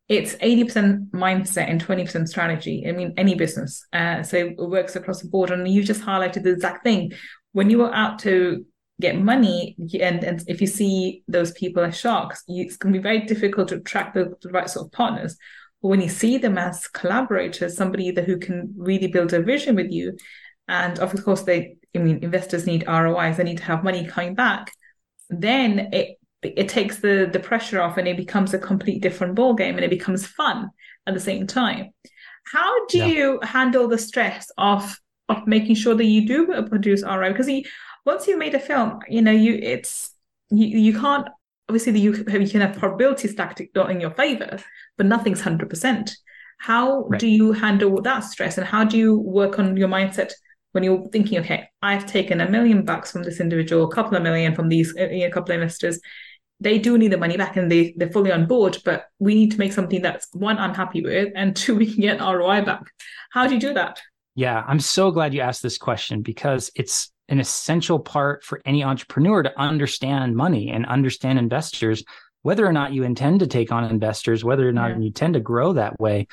it's 0.08 0.36
eighty 0.40 0.62
percent 0.62 1.10
mindset 1.12 1.68
and 1.68 1.80
twenty 1.80 2.04
percent 2.04 2.28
strategy. 2.28 2.84
I 2.88 2.92
mean, 2.92 3.12
any 3.16 3.34
business. 3.34 3.84
Uh, 3.92 4.22
so 4.22 4.36
it 4.36 4.56
works 4.56 4.94
across 4.94 5.20
the 5.20 5.28
board. 5.28 5.50
And 5.50 5.66
you 5.66 5.82
just 5.82 6.02
highlighted 6.02 6.44
the 6.44 6.52
exact 6.52 6.84
thing. 6.84 7.12
When 7.52 7.70
you 7.70 7.82
are 7.82 7.92
out 7.92 8.20
to 8.20 8.64
get 9.00 9.18
money, 9.18 9.76
and 10.00 10.22
and 10.22 10.44
if 10.46 10.60
you 10.60 10.68
see 10.68 11.24
those 11.26 11.50
people 11.52 11.82
as 11.82 11.98
sharks, 11.98 12.44
you, 12.46 12.64
it's 12.64 12.76
going 12.76 12.92
to 12.94 13.00
be 13.00 13.02
very 13.02 13.22
difficult 13.22 13.68
to 13.68 13.76
attract 13.76 14.14
the, 14.14 14.32
the 14.42 14.50
right 14.50 14.70
sort 14.70 14.86
of 14.86 14.92
partners. 14.92 15.36
But 15.82 15.88
when 15.88 16.00
you 16.00 16.08
see 16.08 16.38
them 16.38 16.56
as 16.56 16.86
collaborators, 16.86 17.76
somebody 17.76 18.12
that 18.12 18.26
who 18.26 18.38
can 18.38 18.74
really 18.76 19.08
build 19.08 19.32
a 19.32 19.42
vision 19.42 19.74
with 19.74 19.90
you, 19.90 20.16
and 20.68 20.98
of 20.98 21.24
course 21.24 21.42
they 21.42 21.76
I 21.96 21.98
mean, 21.98 22.22
investors 22.22 22.66
need 22.66 22.84
ROIs, 22.86 23.36
they 23.36 23.44
need 23.44 23.58
to 23.58 23.64
have 23.64 23.84
money 23.84 24.06
coming 24.06 24.34
back, 24.34 24.72
then 25.30 25.90
it 25.92 26.18
it 26.42 26.68
takes 26.68 26.98
the 26.98 27.28
the 27.32 27.40
pressure 27.40 27.80
off 27.80 27.96
and 27.96 28.06
it 28.06 28.16
becomes 28.16 28.54
a 28.54 28.58
complete 28.58 29.02
different 29.02 29.34
ball 29.34 29.54
game 29.54 29.76
and 29.76 29.84
it 29.84 29.90
becomes 29.90 30.26
fun 30.26 30.70
at 31.06 31.14
the 31.14 31.20
same 31.20 31.46
time. 31.46 31.90
How 32.52 32.86
do 32.86 32.98
yeah. 32.98 33.06
you 33.06 33.40
handle 33.42 33.88
the 33.88 33.98
stress 33.98 34.50
of 34.58 34.98
of 35.28 35.46
making 35.46 35.74
sure 35.74 35.94
that 35.94 36.04
you 36.04 36.26
do 36.26 36.46
produce 36.68 37.02
ROI? 37.02 37.30
Because 37.30 37.48
you, 37.48 37.64
once 38.04 38.28
you've 38.28 38.38
made 38.38 38.54
a 38.54 38.60
film, 38.60 39.00
you 39.08 39.22
know, 39.22 39.32
you 39.32 39.58
it's 39.60 40.10
you, 40.50 40.66
you 40.66 41.00
can't 41.00 41.28
obviously 41.68 41.98
you, 41.98 42.12
you 42.12 42.48
can 42.48 42.60
have 42.60 42.78
probability 42.78 43.26
stacked 43.28 43.60
in 43.60 44.00
your 44.00 44.10
favor, 44.10 44.58
but 44.96 45.06
nothing's 45.06 45.40
hundred 45.40 45.70
percent. 45.70 46.16
How 46.58 47.04
right. 47.04 47.20
do 47.20 47.26
you 47.26 47.52
handle 47.52 48.00
that 48.02 48.20
stress 48.20 48.56
and 48.56 48.66
how 48.66 48.84
do 48.84 48.96
you 48.96 49.18
work 49.18 49.58
on 49.58 49.76
your 49.76 49.88
mindset 49.88 50.32
when 50.76 50.84
you're 50.84 51.08
thinking, 51.08 51.38
okay, 51.38 51.70
I've 51.80 52.04
taken 52.04 52.42
a 52.42 52.50
million 52.50 52.84
bucks 52.84 53.10
from 53.10 53.22
this 53.22 53.40
individual, 53.40 53.90
a 53.90 53.94
couple 53.94 54.14
of 54.14 54.22
million 54.22 54.54
from 54.54 54.68
these, 54.68 54.94
uh, 54.94 55.08
a 55.08 55.30
couple 55.30 55.52
of 55.52 55.62
investors. 55.62 55.98
they 56.60 56.78
do 56.78 56.98
need 56.98 57.12
the 57.12 57.16
money 57.16 57.38
back 57.38 57.56
and 57.56 57.72
they, 57.72 57.94
they're 57.96 58.10
fully 58.10 58.30
on 58.30 58.44
board, 58.44 58.76
but 58.84 59.06
we 59.18 59.34
need 59.34 59.52
to 59.52 59.58
make 59.58 59.72
something 59.72 60.02
that's 60.02 60.28
one, 60.34 60.58
I'm 60.58 60.74
happy 60.74 61.00
with, 61.00 61.32
and 61.34 61.56
two, 61.62 61.76
we 61.76 61.90
can 61.90 62.02
get 62.02 62.20
ROI 62.20 62.60
back. 62.66 62.84
How 63.30 63.46
do 63.46 63.54
you 63.54 63.60
do 63.60 63.72
that? 63.72 64.02
Yeah, 64.34 64.62
I'm 64.66 64.78
so 64.78 65.10
glad 65.10 65.32
you 65.32 65.40
asked 65.40 65.62
this 65.62 65.78
question 65.78 66.20
because 66.20 66.70
it's 66.74 67.10
an 67.30 67.40
essential 67.40 67.98
part 67.98 68.44
for 68.44 68.60
any 68.66 68.84
entrepreneur 68.84 69.42
to 69.42 69.58
understand 69.58 70.36
money 70.36 70.70
and 70.70 70.84
understand 70.84 71.38
investors, 71.38 72.04
whether 72.42 72.66
or 72.66 72.72
not 72.74 72.92
you 72.92 73.02
intend 73.02 73.40
to 73.40 73.46
take 73.46 73.72
on 73.72 73.84
investors, 73.84 74.44
whether 74.44 74.68
or 74.68 74.72
not 74.72 74.90
yeah. 74.90 74.98
you 74.98 75.10
tend 75.10 75.32
to 75.34 75.40
grow 75.40 75.72
that 75.72 75.98
way. 75.98 76.26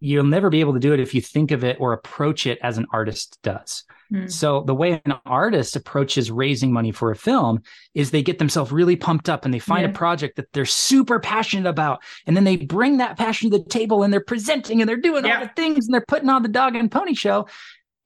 You'll 0.00 0.24
never 0.24 0.50
be 0.50 0.60
able 0.60 0.74
to 0.74 0.80
do 0.80 0.92
it 0.92 1.00
if 1.00 1.14
you 1.14 1.20
think 1.20 1.50
of 1.50 1.64
it 1.64 1.76
or 1.80 1.92
approach 1.92 2.46
it 2.46 2.58
as 2.62 2.78
an 2.78 2.86
artist 2.92 3.38
does. 3.42 3.84
Mm. 4.12 4.30
So 4.30 4.62
the 4.62 4.74
way 4.74 5.00
an 5.04 5.14
artist 5.24 5.76
approaches 5.76 6.30
raising 6.30 6.72
money 6.72 6.92
for 6.92 7.10
a 7.10 7.16
film 7.16 7.62
is 7.94 8.10
they 8.10 8.22
get 8.22 8.38
themselves 8.38 8.72
really 8.72 8.96
pumped 8.96 9.28
up 9.28 9.44
and 9.44 9.52
they 9.52 9.58
find 9.58 9.82
yeah. 9.82 9.90
a 9.90 9.92
project 9.92 10.36
that 10.36 10.52
they're 10.52 10.66
super 10.66 11.18
passionate 11.18 11.68
about. 11.68 12.02
And 12.26 12.36
then 12.36 12.44
they 12.44 12.56
bring 12.56 12.98
that 12.98 13.16
passion 13.16 13.50
to 13.50 13.58
the 13.58 13.64
table 13.64 14.02
and 14.02 14.12
they're 14.12 14.20
presenting 14.20 14.80
and 14.80 14.88
they're 14.88 14.96
doing 14.96 15.24
yeah. 15.24 15.38
all 15.38 15.44
the 15.44 15.52
things 15.56 15.86
and 15.86 15.94
they're 15.94 16.04
putting 16.06 16.28
on 16.28 16.42
the 16.42 16.48
dog 16.48 16.76
and 16.76 16.90
pony 16.90 17.14
show. 17.14 17.46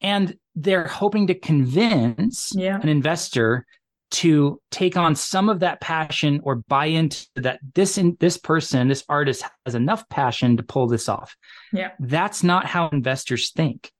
And 0.01 0.37
they're 0.55 0.87
hoping 0.87 1.27
to 1.27 1.35
convince 1.35 2.53
yeah. 2.55 2.79
an 2.81 2.87
investor 2.87 3.65
to 4.11 4.59
take 4.71 4.97
on 4.97 5.15
some 5.15 5.49
of 5.49 5.59
that 5.59 5.81
passion 5.81 6.39
or 6.43 6.55
buy 6.55 6.85
into 6.85 7.27
that 7.35 7.59
this 7.75 7.97
in, 7.97 8.17
this 8.19 8.37
person 8.37 8.87
this 8.87 9.03
artist 9.09 9.43
has 9.65 9.75
enough 9.75 10.07
passion 10.09 10.57
to 10.57 10.63
pull 10.63 10.87
this 10.87 11.07
off 11.07 11.35
yeah 11.71 11.91
that's 11.99 12.43
not 12.43 12.65
how 12.65 12.89
investors 12.89 13.51
think 13.51 13.91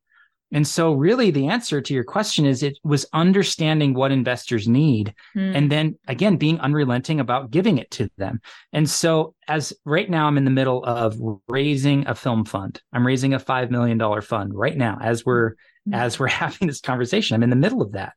and 0.51 0.67
so, 0.67 0.93
really, 0.93 1.29
the 1.29 1.47
answer 1.47 1.79
to 1.79 1.93
your 1.93 2.03
question 2.03 2.45
is 2.45 2.63
it 2.63 2.79
was 2.83 3.05
understanding 3.13 3.93
what 3.93 4.11
investors 4.11 4.67
need 4.67 5.13
mm. 5.35 5.55
and 5.55 5.71
then 5.71 5.97
again, 6.07 6.37
being 6.37 6.59
unrelenting 6.59 7.19
about 7.19 7.51
giving 7.51 7.77
it 7.77 7.91
to 7.91 8.09
them. 8.17 8.41
And 8.73 8.89
so, 8.89 9.35
as 9.47 9.73
right 9.85 10.09
now, 10.09 10.25
I'm 10.25 10.37
in 10.37 10.45
the 10.45 10.51
middle 10.51 10.83
of 10.83 11.19
raising 11.47 12.07
a 12.07 12.15
film 12.15 12.45
fund. 12.45 12.81
I'm 12.91 13.05
raising 13.05 13.33
a 13.33 13.39
$5 13.39 13.69
million 13.69 14.21
fund 14.21 14.53
right 14.55 14.75
now 14.75 14.97
as 15.01 15.23
we're, 15.23 15.51
mm. 15.87 15.93
as 15.93 16.17
we're 16.17 16.27
having 16.27 16.67
this 16.67 16.81
conversation. 16.81 17.35
I'm 17.35 17.43
in 17.43 17.51
the 17.51 17.55
middle 17.55 17.83
of 17.83 17.91
that. 17.91 18.13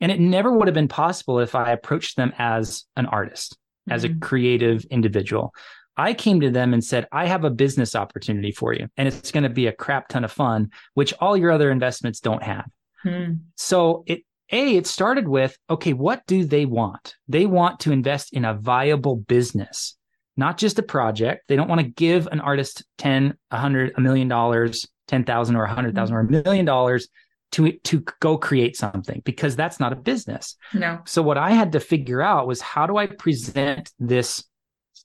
And 0.00 0.10
it 0.10 0.20
never 0.20 0.52
would 0.52 0.68
have 0.68 0.74
been 0.74 0.88
possible 0.88 1.38
if 1.38 1.54
I 1.54 1.72
approached 1.72 2.16
them 2.16 2.32
as 2.38 2.84
an 2.96 3.06
artist, 3.06 3.56
mm. 3.88 3.94
as 3.94 4.04
a 4.04 4.08
hmm. 4.08 4.18
creative 4.18 4.84
individual. 4.90 5.54
I 5.96 6.12
came 6.14 6.40
to 6.40 6.50
them 6.50 6.74
and 6.74 6.84
said, 6.84 7.06
I 7.12 7.26
have 7.26 7.44
a 7.44 7.50
business 7.50 7.94
opportunity 7.94 8.50
for 8.50 8.72
you, 8.72 8.88
and 8.96 9.06
it's 9.06 9.30
going 9.30 9.44
to 9.44 9.48
be 9.48 9.68
a 9.68 9.72
crap 9.72 10.08
ton 10.08 10.24
of 10.24 10.32
fun, 10.32 10.70
which 10.94 11.14
all 11.20 11.36
your 11.36 11.52
other 11.52 11.70
investments 11.70 12.18
don't 12.18 12.42
have. 12.42 12.66
Hmm. 13.02 13.34
So 13.56 14.02
it 14.06 14.22
a 14.52 14.76
it 14.76 14.86
started 14.86 15.28
with 15.28 15.56
okay, 15.70 15.92
what 15.92 16.26
do 16.26 16.44
they 16.44 16.66
want? 16.66 17.16
They 17.28 17.46
want 17.46 17.80
to 17.80 17.92
invest 17.92 18.32
in 18.32 18.44
a 18.44 18.54
viable 18.54 19.16
business, 19.16 19.96
not 20.36 20.58
just 20.58 20.78
a 20.78 20.82
project. 20.82 21.44
They 21.48 21.56
don't 21.56 21.68
want 21.68 21.80
to 21.80 21.88
give 21.88 22.26
an 22.26 22.40
artist 22.40 22.84
10, 22.98 23.36
100, 23.50 23.94
a 23.96 24.00
million 24.00 24.28
dollars, 24.28 24.86
10,000 25.08 25.56
or 25.56 25.64
100,000 25.64 26.14
or 26.14 26.20
a 26.20 26.24
million 26.24 26.64
dollars 26.64 27.08
to 27.54 27.70
to 27.84 28.04
go 28.18 28.36
create 28.36 28.76
something 28.76 29.22
because 29.24 29.54
that's 29.54 29.78
not 29.78 29.92
a 29.92 29.96
business. 29.96 30.56
No. 30.72 30.98
So 31.06 31.22
what 31.22 31.38
I 31.38 31.52
had 31.52 31.70
to 31.72 31.80
figure 31.80 32.20
out 32.20 32.48
was 32.48 32.60
how 32.60 32.86
do 32.86 32.96
I 32.96 33.06
present 33.06 33.92
this 34.00 34.42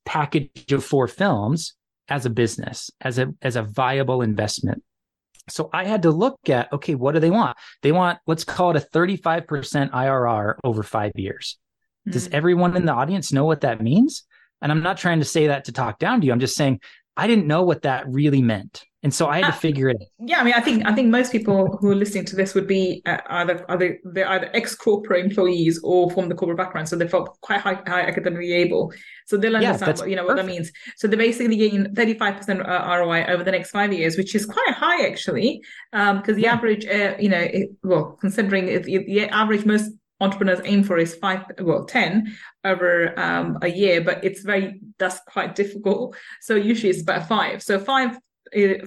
package 0.04 0.72
of 0.72 0.84
four 0.84 1.08
films 1.08 1.76
as 2.08 2.26
a 2.26 2.30
business, 2.32 2.90
as 3.02 3.20
a 3.20 3.28
as 3.44 3.56
a 3.56 3.62
viable 3.62 4.24
investment. 4.24 4.82
So 5.48 5.70
I 5.74 5.86
had 5.86 6.02
to 6.04 6.12
look 6.12 6.40
at 6.50 6.74
okay, 6.74 6.96
what 6.96 7.14
do 7.14 7.20
they 7.20 7.30
want? 7.30 7.56
They 7.84 7.92
want 7.92 8.18
let's 8.26 8.44
call 8.44 8.76
it 8.76 8.84
a 8.84 8.88
35% 8.98 9.92
IRR 9.92 10.56
over 10.64 10.82
5 10.82 11.12
years. 11.16 11.58
Mm-hmm. 12.02 12.14
Does 12.14 12.30
everyone 12.30 12.76
in 12.76 12.86
the 12.86 12.94
audience 12.94 13.32
know 13.32 13.46
what 13.46 13.62
that 13.62 13.80
means? 13.80 14.24
And 14.64 14.72
I'm 14.72 14.82
not 14.82 14.98
trying 14.98 15.20
to 15.20 15.26
say 15.26 15.48
that 15.48 15.66
to 15.66 15.72
talk 15.72 16.00
down 16.00 16.20
to 16.22 16.28
you. 16.28 16.34
I'm 16.34 16.40
just 16.40 16.56
saying 16.56 16.80
I 17.20 17.28
didn't 17.28 17.48
know 17.48 17.64
what 17.64 17.84
that 17.84 18.08
really 18.08 18.42
meant 18.42 18.86
and 19.02 19.14
so 19.14 19.28
I 19.28 19.38
had 19.38 19.42
to 19.44 19.48
uh, 19.48 19.52
figure 19.54 19.90
it 19.90 19.98
out. 20.02 20.28
Yeah, 20.28 20.42
I 20.42 20.44
mean, 20.44 20.54
I 20.54 20.60
think 20.60 20.86
I 20.86 20.94
think 20.94 21.10
most 21.10 21.32
people 21.32 21.78
who 21.80 21.90
are 21.90 21.96
listening 21.96 22.26
to 22.26 22.36
this 22.36 22.54
would 22.54 22.68
be 22.68 23.02
uh, 23.06 23.20
either 23.30 23.66
either 23.70 23.98
they're 24.04 24.28
either 24.28 24.50
ex 24.54 24.76
corporate 24.76 25.24
employees 25.24 25.80
or 25.84 26.12
from 26.12 26.28
the 26.28 26.36
corporate 26.36 26.58
background, 26.58 26.90
so 26.90 26.98
they 26.98 27.08
felt 27.08 27.40
quite 27.40 27.62
high, 27.62 27.82
high 27.88 28.02
academically 28.02 28.52
able, 28.52 28.92
so 29.26 29.38
they'll 29.38 29.56
understand 29.56 29.98
yeah, 29.98 30.02
what, 30.02 30.10
you 30.10 30.16
know 30.18 30.26
what 30.26 30.36
that 30.36 30.46
means. 30.46 30.70
So 30.98 31.08
they're 31.08 31.18
basically 31.18 31.56
getting 31.56 31.94
thirty 31.96 32.14
five 32.16 32.36
percent 32.38 32.62
uh, 32.62 32.98
ROI 33.00 33.26
over 33.26 33.44
the 33.44 33.52
next 33.52 33.72
five 33.72 33.94
years, 33.94 34.18
which 34.18 34.36
is 34.36 34.46
quite 34.46 34.74
high 34.76 35.08
actually, 35.08 35.62
because 35.92 36.12
um, 36.18 36.36
the 36.36 36.42
yeah. 36.42 36.54
average, 36.54 36.86
uh, 36.86 37.16
you 37.18 37.30
know, 37.30 37.40
it, 37.40 37.70
well, 37.84 38.18
considering 38.20 38.68
it, 38.68 38.84
the 38.84 39.30
average 39.30 39.66
most 39.66 39.92
entrepreneurs 40.22 40.60
aim 40.66 40.84
for 40.84 40.98
is 40.98 41.16
five 41.16 41.44
well 41.62 41.86
10 41.86 42.36
over 42.66 43.18
um, 43.20 43.58
a 43.62 43.70
year 43.70 44.02
but 44.02 44.24
it's 44.24 44.42
very 44.42 44.82
that's 44.98 45.20
quite 45.28 45.56
difficult 45.56 46.16
so 46.42 46.56
usually 46.56 46.90
it's 46.90 47.02
about 47.02 47.28
five 47.28 47.62
so 47.64 47.80
five 47.80 48.18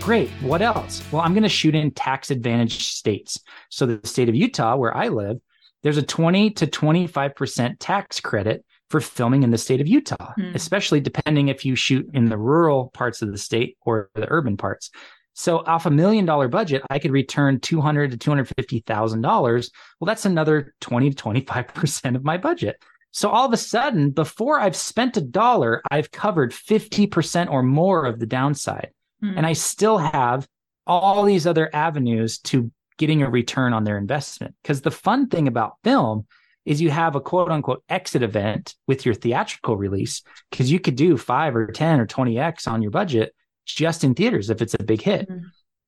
Great. 0.00 0.30
What 0.40 0.62
else? 0.62 1.02
Well, 1.12 1.20
I'm 1.20 1.34
going 1.34 1.42
to 1.42 1.50
shoot 1.50 1.74
in 1.74 1.90
tax 1.90 2.30
advantage 2.30 2.86
states. 2.86 3.38
So, 3.68 3.84
the 3.84 4.00
state 4.08 4.30
of 4.30 4.34
Utah, 4.34 4.74
where 4.74 4.96
I 4.96 5.08
live, 5.08 5.42
there's 5.88 5.96
a 5.96 6.02
20 6.02 6.50
to 6.50 6.66
25% 6.66 7.76
tax 7.80 8.20
credit 8.20 8.62
for 8.90 9.00
filming 9.00 9.42
in 9.42 9.50
the 9.50 9.56
state 9.56 9.80
of 9.80 9.86
Utah, 9.86 10.34
mm. 10.38 10.54
especially 10.54 11.00
depending 11.00 11.48
if 11.48 11.64
you 11.64 11.74
shoot 11.76 12.06
in 12.12 12.26
the 12.26 12.36
rural 12.36 12.90
parts 12.92 13.22
of 13.22 13.32
the 13.32 13.38
state 13.38 13.78
or 13.86 14.10
the 14.14 14.26
urban 14.30 14.58
parts. 14.58 14.90
So 15.32 15.60
off 15.60 15.86
a 15.86 15.90
million 15.90 16.26
dollar 16.26 16.46
budget, 16.46 16.82
I 16.90 16.98
could 16.98 17.10
return 17.10 17.58
two 17.60 17.80
hundred 17.80 18.10
to 18.10 18.18
two 18.18 18.30
hundred 18.30 18.52
fifty 18.58 18.80
thousand 18.80 19.22
dollars. 19.22 19.70
Well, 19.98 20.04
that's 20.04 20.26
another 20.26 20.74
twenty 20.82 21.08
to 21.08 21.16
twenty 21.16 21.40
five 21.40 21.68
percent 21.68 22.16
of 22.16 22.22
my 22.22 22.36
budget. 22.36 22.76
So 23.12 23.30
all 23.30 23.46
of 23.46 23.54
a 23.54 23.56
sudden, 23.56 24.10
before 24.10 24.60
I've 24.60 24.76
spent 24.76 25.16
a 25.16 25.22
dollar, 25.22 25.80
I've 25.90 26.10
covered 26.10 26.52
50% 26.52 27.50
or 27.50 27.62
more 27.62 28.04
of 28.04 28.18
the 28.18 28.26
downside. 28.26 28.90
Mm. 29.24 29.38
And 29.38 29.46
I 29.46 29.54
still 29.54 29.96
have 29.96 30.46
all 30.86 31.24
these 31.24 31.46
other 31.46 31.70
avenues 31.72 32.36
to 32.40 32.70
getting 32.98 33.22
a 33.22 33.30
return 33.30 33.72
on 33.72 33.84
their 33.84 33.96
investment. 33.96 34.54
Because 34.62 34.82
the 34.82 34.90
fun 34.90 35.28
thing 35.28 35.48
about 35.48 35.78
film 35.82 36.26
is 36.64 36.82
you 36.82 36.90
have 36.90 37.16
a 37.16 37.20
quote 37.20 37.50
unquote 37.50 37.82
exit 37.88 38.22
event 38.22 38.74
with 38.86 39.06
your 39.06 39.14
theatrical 39.14 39.76
release, 39.76 40.22
because 40.50 40.70
you 40.70 40.78
could 40.78 40.96
do 40.96 41.16
five 41.16 41.56
or 41.56 41.68
10 41.68 42.00
or 42.00 42.06
20x 42.06 42.68
on 42.68 42.82
your 42.82 42.90
budget 42.90 43.34
just 43.64 44.04
in 44.04 44.14
theaters 44.14 44.50
if 44.50 44.60
it's 44.60 44.74
a 44.74 44.82
big 44.82 45.00
hit. 45.00 45.28
Mm. 45.28 45.42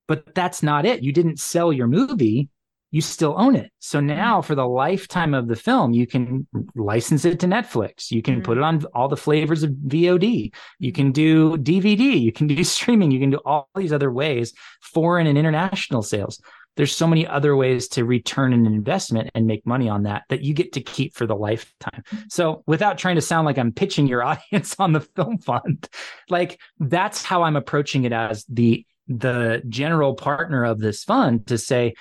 But 0.09 0.35
that's 0.35 0.62
not 0.62 0.87
it. 0.87 1.02
You 1.02 1.12
didn't 1.12 1.38
sell 1.38 1.73
your 1.73 1.87
movie 1.87 2.49
you 2.90 3.00
still 3.00 3.35
own 3.37 3.55
it. 3.55 3.71
So 3.79 3.99
mm-hmm. 3.99 4.09
now 4.09 4.43
for 4.43 4.55
the 4.55 4.67
lifetime 4.67 5.35
of 5.35 5.49
the 5.49 5.57
film, 5.57 5.93
you 5.93 6.07
can 6.07 6.47
license 6.75 7.25
it 7.25 7.40
to 7.40 7.47
Netflix. 7.47 8.11
You 8.11 8.23
can 8.23 8.37
mm-hmm. 8.37 8.43
put 8.43 8.59
it 8.59 8.64
on 8.64 8.85
all 8.95 9.09
the 9.09 9.17
flavors 9.17 9.62
of 9.62 9.71
VOD. 9.71 10.52
You 10.79 10.93
can 10.93 11.12
do 11.12 11.57
DVD. 11.57 12.21
You 12.21 12.33
can 12.33 12.47
do 12.47 12.62
streaming. 12.64 13.11
You 13.11 13.21
can 13.21 13.31
do 13.31 13.40
all 13.45 13.69
these 13.75 13.93
other 13.93 14.12
ways, 14.12 14.52
foreign 14.81 15.26
and 15.26 15.38
international 15.38 16.02
sales. 16.02 16.40
There's 16.77 16.97
so 16.97 17.07
many 17.07 17.27
other 17.27 17.57
ways 17.57 17.89
to 17.89 18.05
return 18.05 18.53
an 18.53 18.67
investment 18.67 19.31
and 19.35 19.47
make 19.47 19.67
money 19.67 19.89
on 19.89 20.05
that 20.05 20.23
that 20.29 20.43
you 20.43 20.55
get 20.55 20.73
to 20.73 20.81
keep 20.81 21.15
for 21.15 21.27
the 21.27 21.37
lifetime. 21.37 22.03
So 22.29 22.62
without 22.67 22.97
trying 22.97 23.17
to 23.17 23.21
sound 23.21 23.45
like 23.45 23.59
I'm 23.59 23.73
pitching 23.73 24.07
your 24.07 24.23
audience 24.25 24.77
on 24.79 24.93
the 24.93 25.00
film 25.00 25.39
fund, 25.39 25.89
like 26.29 26.61
that's 26.79 27.25
how 27.25 27.43
I'm 27.43 27.57
approaching 27.57 28.05
it 28.05 28.12
as 28.12 28.45
the 28.49 28.87
the 29.09 29.62
general 29.69 30.15
partner 30.15 30.65
of 30.65 30.79
this 30.79 31.03
fund 31.03 31.49
to 31.49 31.59
say, 31.59 31.95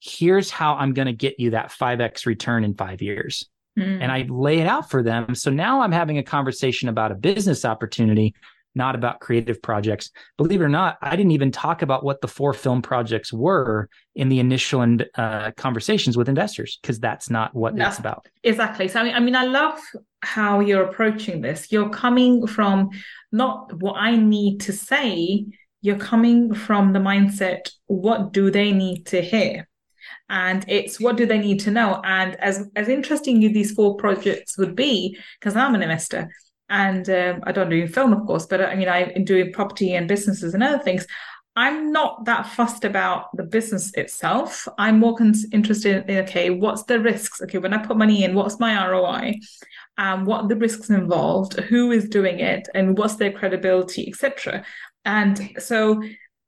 here's 0.00 0.50
how 0.50 0.74
I'm 0.76 0.94
going 0.94 1.06
to 1.06 1.12
get 1.12 1.38
you 1.38 1.50
that 1.50 1.70
5x 1.70 2.26
return 2.26 2.64
in 2.64 2.74
five 2.74 3.02
years. 3.02 3.48
Mm. 3.78 4.02
And 4.02 4.12
I 4.12 4.26
lay 4.28 4.60
it 4.60 4.66
out 4.66 4.90
for 4.90 5.02
them. 5.02 5.34
So 5.34 5.50
now 5.50 5.82
I'm 5.82 5.92
having 5.92 6.18
a 6.18 6.22
conversation 6.22 6.88
about 6.88 7.12
a 7.12 7.16
business 7.16 7.64
opportunity, 7.64 8.34
not 8.74 8.94
about 8.94 9.20
creative 9.20 9.60
projects. 9.62 10.10
Believe 10.36 10.60
it 10.60 10.64
or 10.64 10.68
not, 10.68 10.98
I 11.02 11.16
didn't 11.16 11.32
even 11.32 11.50
talk 11.50 11.82
about 11.82 12.04
what 12.04 12.20
the 12.20 12.28
four 12.28 12.52
film 12.52 12.82
projects 12.82 13.32
were 13.32 13.88
in 14.14 14.28
the 14.28 14.40
initial 14.40 14.98
uh, 15.16 15.50
conversations 15.56 16.16
with 16.16 16.28
investors 16.28 16.78
because 16.80 16.98
that's 16.98 17.30
not 17.30 17.54
what 17.54 17.74
no, 17.74 17.88
it's 17.88 17.98
about. 17.98 18.26
Exactly. 18.42 18.88
So 18.88 19.00
I 19.00 19.04
mean, 19.04 19.14
I 19.14 19.20
mean, 19.20 19.36
I 19.36 19.44
love 19.44 19.80
how 20.22 20.60
you're 20.60 20.84
approaching 20.84 21.40
this. 21.40 21.70
You're 21.70 21.90
coming 21.90 22.46
from 22.46 22.90
not 23.32 23.72
what 23.80 23.94
I 23.96 24.16
need 24.16 24.60
to 24.62 24.72
say. 24.72 25.46
You're 25.80 25.98
coming 25.98 26.54
from 26.54 26.92
the 26.92 26.98
mindset, 26.98 27.70
what 27.86 28.32
do 28.32 28.50
they 28.50 28.72
need 28.72 29.06
to 29.06 29.20
hear? 29.20 29.68
and 30.28 30.64
it's 30.68 30.98
what 30.98 31.16
do 31.16 31.26
they 31.26 31.38
need 31.38 31.60
to 31.60 31.70
know 31.70 32.00
and 32.04 32.34
as 32.40 32.68
as 32.76 32.88
interesting 32.88 33.42
you 33.42 33.52
these 33.52 33.72
four 33.72 33.96
projects 33.96 34.56
would 34.56 34.74
be 34.74 35.18
because 35.38 35.56
i'm 35.56 35.74
an 35.74 35.82
investor 35.82 36.30
and 36.68 37.08
um, 37.10 37.40
i 37.44 37.52
don't 37.52 37.70
do 37.70 37.86
film 37.86 38.12
of 38.12 38.24
course 38.26 38.46
but 38.46 38.60
i 38.60 38.74
mean 38.74 38.88
i 38.88 39.12
do 39.24 39.50
property 39.52 39.94
and 39.94 40.08
businesses 40.08 40.54
and 40.54 40.62
other 40.62 40.82
things. 40.82 41.06
I'm 41.56 41.92
not 41.92 42.24
that 42.24 42.48
fussed 42.48 42.84
about 42.84 43.28
the 43.36 43.44
business 43.44 43.94
itself. 43.94 44.66
I'm 44.76 44.98
more 44.98 45.16
cons- 45.16 45.46
interested 45.52 46.04
in 46.10 46.18
okay 46.24 46.50
what's 46.50 46.82
the 46.82 46.98
risks? 46.98 47.40
Okay 47.42 47.58
when 47.58 47.72
i 47.72 47.78
put 47.78 47.96
money 47.96 48.24
in 48.24 48.34
what's 48.34 48.58
my 48.58 48.88
roi 48.88 49.34
um, 49.96 50.24
what 50.24 50.48
the 50.48 50.56
risks 50.56 50.90
involved? 50.90 51.60
Who 51.60 51.92
is 51.92 52.08
doing 52.08 52.40
it? 52.40 52.68
And 52.74 52.98
what's 52.98 53.14
their 53.14 53.30
credibility 53.30 54.08
etc 54.08 54.64
and 55.04 55.52
so 55.58 56.02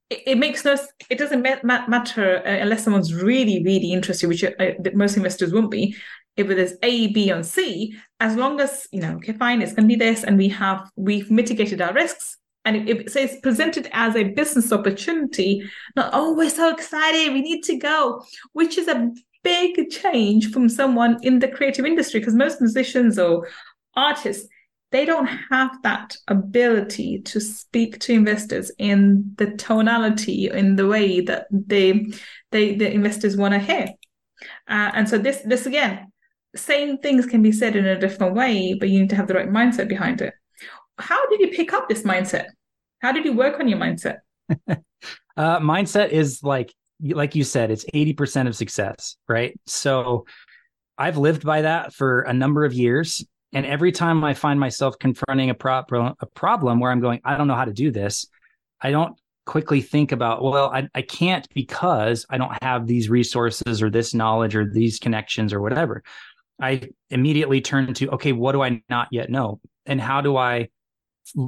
it, 0.09 0.39
makes 0.39 0.65
no 0.65 0.77
it 1.11 1.19
doesn't 1.19 1.43
matter 1.43 2.39
uh, 2.39 2.63
unless 2.63 2.85
someone's 2.85 3.13
really 3.15 3.63
really 3.65 3.93
interested 3.93 4.29
which 4.29 4.45
uh, 4.45 4.73
most 4.95 5.17
investors 5.17 5.53
won't 5.53 5.71
be 5.71 5.97
if 6.37 6.49
there's 6.49 6.75
a 6.83 7.09
b 7.13 7.31
and 7.31 7.45
c. 7.45 7.95
As 8.21 8.37
long 8.37 8.61
as 8.61 8.87
you 8.93 9.01
know 9.01 9.17
okay 9.17 9.33
fine 9.33 9.63
it's 9.63 9.73
going 9.73 9.89
to 9.89 9.95
be 9.97 9.97
this 9.97 10.25
and 10.25 10.37
we 10.37 10.49
have 10.49 10.91
we've 10.97 11.31
mitigated 11.31 11.81
our 11.81 11.93
risks. 11.93 12.37
And 12.65 12.89
if, 12.89 12.99
if 12.99 13.17
it's 13.17 13.41
presented 13.41 13.89
as 13.93 14.17
a 14.17 14.25
business 14.25 14.73
opportunity 14.73 15.63
not 15.95 16.11
oh 16.13 16.35
we're 16.35 16.51
so 16.51 16.71
excited 16.71 17.33
we 17.33 17.43
need 17.43 17.63
to 17.65 17.77
go 17.77 18.25
which 18.53 18.77
is 18.77 18.89
a 18.89 19.11
big 19.45 19.91
change 19.91 20.51
from 20.51 20.69
someone 20.69 21.19
in 21.23 21.39
the 21.39 21.47
creative 21.47 21.87
industry 21.87 22.19
because 22.19 22.35
most 22.35 22.61
musicians 22.61 23.17
or 23.17 23.47
artists 23.95 24.49
they 24.93 25.05
don't 25.05 25.27
have 25.27 25.71
that 25.83 26.17
ability 26.29 27.21
to 27.21 27.41
speak 27.41 27.99
to 28.01 28.13
investors 28.13 28.71
in 28.79 29.33
the 29.37 29.51
tonality 29.57 30.49
in 30.49 30.77
the 30.77 30.87
way 30.87 31.21
that 31.21 31.47
they 31.51 32.07
they 32.51 32.75
the 32.75 32.93
investors 32.93 33.37
want 33.37 33.55
to 33.55 33.59
hear. 33.59 33.89
Uh, 34.69 34.91
and 34.95 35.09
so 35.09 35.19
this 35.19 35.43
this 35.45 35.67
again 35.67 36.13
same 36.57 36.99
things 36.99 37.27
can 37.27 37.43
be 37.43 37.53
said 37.53 37.77
in 37.77 37.87
a 37.87 37.99
different 37.99 38.35
way 38.35 38.75
but 38.75 38.89
you 38.89 39.01
need 39.01 39.11
to 39.11 39.17
have 39.17 39.29
the 39.29 39.35
right 39.35 39.51
mindset 39.51 39.89
behind 39.89 40.21
it. 40.21 40.35
How 40.99 41.27
did 41.29 41.41
you 41.41 41.49
pick 41.49 41.73
up 41.73 41.89
this 41.89 42.03
mindset? 42.03 42.47
How 43.01 43.13
did 43.13 43.25
you 43.25 43.33
work 43.33 43.61
on 43.61 43.69
your 43.69 43.79
mindset? 43.79 44.19
Uh, 45.39 45.61
mindset 45.61 46.09
is 46.09 46.43
like 46.43 46.73
like 47.03 47.35
you 47.35 47.45
said 47.45 47.71
it's 47.71 47.85
80% 47.85 48.49
of 48.49 48.57
success 48.57 49.19
right? 49.29 49.55
So 49.67 50.25
i've 50.97 51.19
lived 51.19 51.45
by 51.45 51.61
that 51.61 51.93
for 51.93 52.23
a 52.23 52.33
number 52.33 52.65
of 52.65 52.73
years 52.73 53.23
and 53.53 53.65
every 53.65 53.93
time 53.93 54.23
I 54.25 54.35
find 54.35 54.59
myself 54.59 54.99
confronting 54.99 55.49
a, 55.51 55.55
pro- 55.55 56.15
a 56.21 56.27
problem 56.35 56.81
where 56.81 56.91
I'm 56.91 57.01
going, 57.01 57.21
I 57.25 57.39
don't 57.39 57.49
know 57.49 57.55
how 57.55 57.65
to 57.65 57.73
do 57.73 57.91
this, 57.91 58.27
I 58.83 58.91
don't 58.91 59.19
quickly 59.47 59.81
think 59.81 60.13
about, 60.13 60.43
well, 60.43 60.71
I, 60.71 60.89
I 60.95 61.03
can't 61.03 61.49
because 61.55 62.27
I 62.29 62.37
don't 62.37 62.53
have 62.63 62.87
these 62.87 63.09
resources 63.09 63.83
or 63.83 63.89
this 63.89 64.13
knowledge 64.13 64.57
or 64.57 64.69
these 64.69 64.99
connections 64.99 65.53
or 65.53 65.63
whatever. 65.63 66.03
I 66.61 66.83
immediately 67.11 67.61
turn 67.61 67.93
to, 67.95 68.11
okay, 68.13 68.33
what 68.33 68.53
do 68.53 68.63
I 68.63 68.83
not 68.89 69.09
yet 69.11 69.31
know? 69.31 69.61
And 69.85 70.01
how 70.01 70.21
do 70.21 70.37
I 70.37 70.69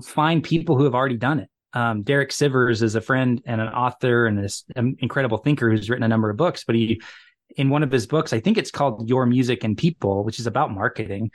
find 0.05 0.43
people 0.43 0.77
who 0.77 0.85
have 0.85 0.95
already 0.95 1.17
done 1.17 1.41
it? 1.41 1.49
Um, 1.73 2.03
Derek 2.03 2.31
Sivers 2.31 2.83
is 2.83 2.95
a 2.95 3.01
friend 3.01 3.43
and 3.47 3.61
an 3.61 3.69
author 3.69 4.27
and 4.27 4.39
this 4.39 4.65
incredible 4.77 5.39
thinker 5.39 5.71
who's 5.71 5.91
written 5.91 6.03
a 6.03 6.09
number 6.09 6.31
of 6.31 6.37
books, 6.37 6.65
but 6.65 6.75
he, 6.75 7.01
in 7.57 7.69
one 7.69 7.83
of 7.83 7.93
his 7.93 8.07
books, 8.07 8.33
I 8.33 8.41
think 8.41 8.59
it's 8.59 8.71
called 8.71 9.09
Your 9.09 9.27
Music 9.27 9.65
and 9.65 9.77
People, 9.77 10.25
which 10.25 10.39
is 10.39 10.47
about 10.47 10.73
marketing 10.73 11.31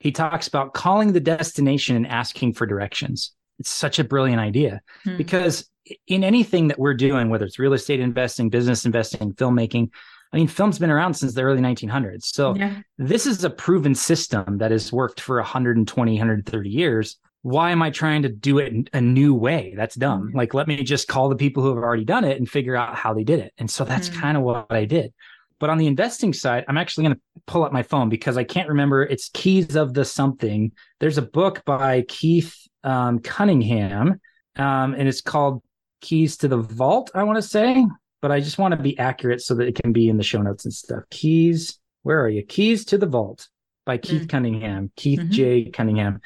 he 0.00 0.12
talks 0.12 0.46
about 0.46 0.74
calling 0.74 1.12
the 1.12 1.20
destination 1.20 1.96
and 1.96 2.06
asking 2.06 2.54
for 2.54 2.66
directions. 2.66 3.32
It's 3.58 3.70
such 3.70 3.98
a 3.98 4.04
brilliant 4.04 4.40
idea 4.40 4.80
hmm. 5.04 5.16
because 5.16 5.68
in 6.06 6.22
anything 6.22 6.68
that 6.68 6.78
we're 6.78 6.94
doing, 6.94 7.28
whether 7.28 7.44
it's 7.44 7.58
real 7.58 7.72
estate 7.72 8.00
investing, 8.00 8.50
business 8.50 8.86
investing, 8.86 9.32
filmmaking, 9.32 9.90
I 10.32 10.36
mean, 10.36 10.48
film's 10.48 10.78
been 10.78 10.90
around 10.90 11.14
since 11.14 11.34
the 11.34 11.42
early 11.42 11.60
1900s. 11.60 12.24
So 12.24 12.54
yeah. 12.54 12.80
this 12.98 13.26
is 13.26 13.44
a 13.44 13.50
proven 13.50 13.94
system 13.94 14.58
that 14.58 14.70
has 14.70 14.92
worked 14.92 15.20
for 15.20 15.36
120, 15.36 16.12
130 16.12 16.68
years. 16.68 17.16
Why 17.42 17.70
am 17.70 17.82
I 17.82 17.90
trying 17.90 18.22
to 18.22 18.28
do 18.28 18.58
it 18.58 18.90
a 18.92 19.00
new 19.00 19.32
way? 19.34 19.72
That's 19.76 19.94
dumb. 19.94 20.30
Hmm. 20.30 20.36
Like, 20.36 20.54
let 20.54 20.68
me 20.68 20.82
just 20.82 21.08
call 21.08 21.28
the 21.28 21.36
people 21.36 21.62
who 21.62 21.70
have 21.70 21.78
already 21.78 22.04
done 22.04 22.24
it 22.24 22.36
and 22.36 22.48
figure 22.48 22.76
out 22.76 22.94
how 22.94 23.14
they 23.14 23.24
did 23.24 23.40
it. 23.40 23.54
And 23.58 23.70
so 23.70 23.84
that's 23.84 24.08
mm. 24.08 24.20
kind 24.20 24.36
of 24.36 24.42
what 24.42 24.66
I 24.70 24.84
did. 24.84 25.14
But 25.60 25.70
on 25.70 25.78
the 25.78 25.86
investing 25.86 26.32
side, 26.32 26.64
I'm 26.68 26.76
actually 26.76 27.04
going 27.04 27.16
to 27.16 27.20
pull 27.46 27.64
up 27.64 27.72
my 27.72 27.82
phone 27.82 28.08
because 28.08 28.36
I 28.36 28.44
can't 28.44 28.68
remember. 28.68 29.02
It's 29.02 29.30
Keys 29.32 29.76
of 29.76 29.92
the 29.92 30.04
Something. 30.04 30.72
There's 31.00 31.18
a 31.18 31.22
book 31.22 31.64
by 31.64 32.02
Keith 32.02 32.54
um, 32.84 33.18
Cunningham, 33.18 34.20
um, 34.56 34.94
and 34.94 35.08
it's 35.08 35.20
called 35.20 35.62
Keys 36.00 36.36
to 36.38 36.48
the 36.48 36.58
Vault, 36.58 37.10
I 37.14 37.24
want 37.24 37.36
to 37.36 37.42
say. 37.42 37.84
But 38.20 38.32
I 38.32 38.40
just 38.40 38.58
want 38.58 38.72
to 38.72 38.82
be 38.82 38.98
accurate 38.98 39.40
so 39.40 39.54
that 39.54 39.68
it 39.68 39.80
can 39.80 39.92
be 39.92 40.08
in 40.08 40.16
the 40.16 40.24
show 40.24 40.42
notes 40.42 40.64
and 40.64 40.74
stuff. 40.74 41.04
Keys, 41.10 41.78
where 42.02 42.20
are 42.20 42.28
you? 42.28 42.42
Keys 42.42 42.84
to 42.86 42.98
the 42.98 43.06
Vault 43.06 43.48
by 43.86 43.98
Keith 43.98 44.22
mm. 44.22 44.28
Cunningham, 44.28 44.90
Keith 44.96 45.20
mm-hmm. 45.20 45.30
J. 45.30 45.70
Cunningham. 45.70 46.20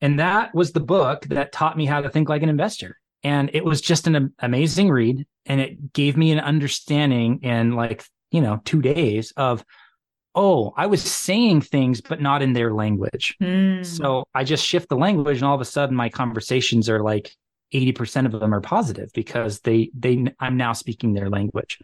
And 0.00 0.18
that 0.20 0.54
was 0.54 0.72
the 0.72 0.80
book 0.80 1.24
that 1.26 1.52
taught 1.52 1.76
me 1.76 1.86
how 1.86 2.00
to 2.00 2.10
think 2.10 2.28
like 2.28 2.42
an 2.42 2.48
investor. 2.48 2.98
And 3.22 3.50
it 3.52 3.64
was 3.64 3.80
just 3.80 4.06
an 4.06 4.32
amazing 4.38 4.90
read. 4.90 5.26
And 5.46 5.60
it 5.60 5.92
gave 5.92 6.16
me 6.16 6.32
an 6.32 6.40
understanding 6.40 7.40
in 7.42 7.72
like 7.72 8.04
you 8.30 8.40
know, 8.40 8.60
two 8.64 8.82
days 8.82 9.32
of, 9.36 9.64
oh, 10.34 10.72
I 10.76 10.86
was 10.86 11.02
saying 11.02 11.62
things, 11.62 12.00
but 12.00 12.20
not 12.20 12.42
in 12.42 12.52
their 12.52 12.72
language. 12.72 13.36
Mm. 13.42 13.84
So 13.84 14.24
I 14.34 14.44
just 14.44 14.64
shift 14.64 14.88
the 14.88 14.96
language 14.96 15.38
and 15.38 15.44
all 15.44 15.54
of 15.54 15.60
a 15.60 15.66
sudden 15.66 15.96
my 15.96 16.08
conversations 16.08 16.88
are 16.88 17.02
like 17.02 17.34
80% 17.72 18.26
of 18.26 18.40
them 18.40 18.54
are 18.54 18.60
positive 18.60 19.10
because 19.14 19.60
they, 19.60 19.90
they, 19.98 20.26
I'm 20.40 20.56
now 20.56 20.72
speaking 20.72 21.12
their 21.12 21.30
language. 21.30 21.78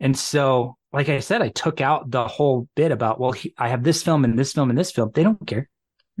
And 0.00 0.16
so, 0.16 0.76
like 0.92 1.08
I 1.08 1.20
said, 1.20 1.42
I 1.42 1.48
took 1.48 1.80
out 1.80 2.10
the 2.10 2.26
whole 2.26 2.68
bit 2.76 2.92
about, 2.92 3.20
well, 3.20 3.32
he, 3.32 3.54
I 3.56 3.68
have 3.68 3.82
this 3.82 4.02
film 4.02 4.24
and 4.24 4.38
this 4.38 4.52
film 4.52 4.70
and 4.70 4.78
this 4.78 4.92
film. 4.92 5.10
They 5.14 5.22
don't 5.22 5.46
care. 5.46 5.68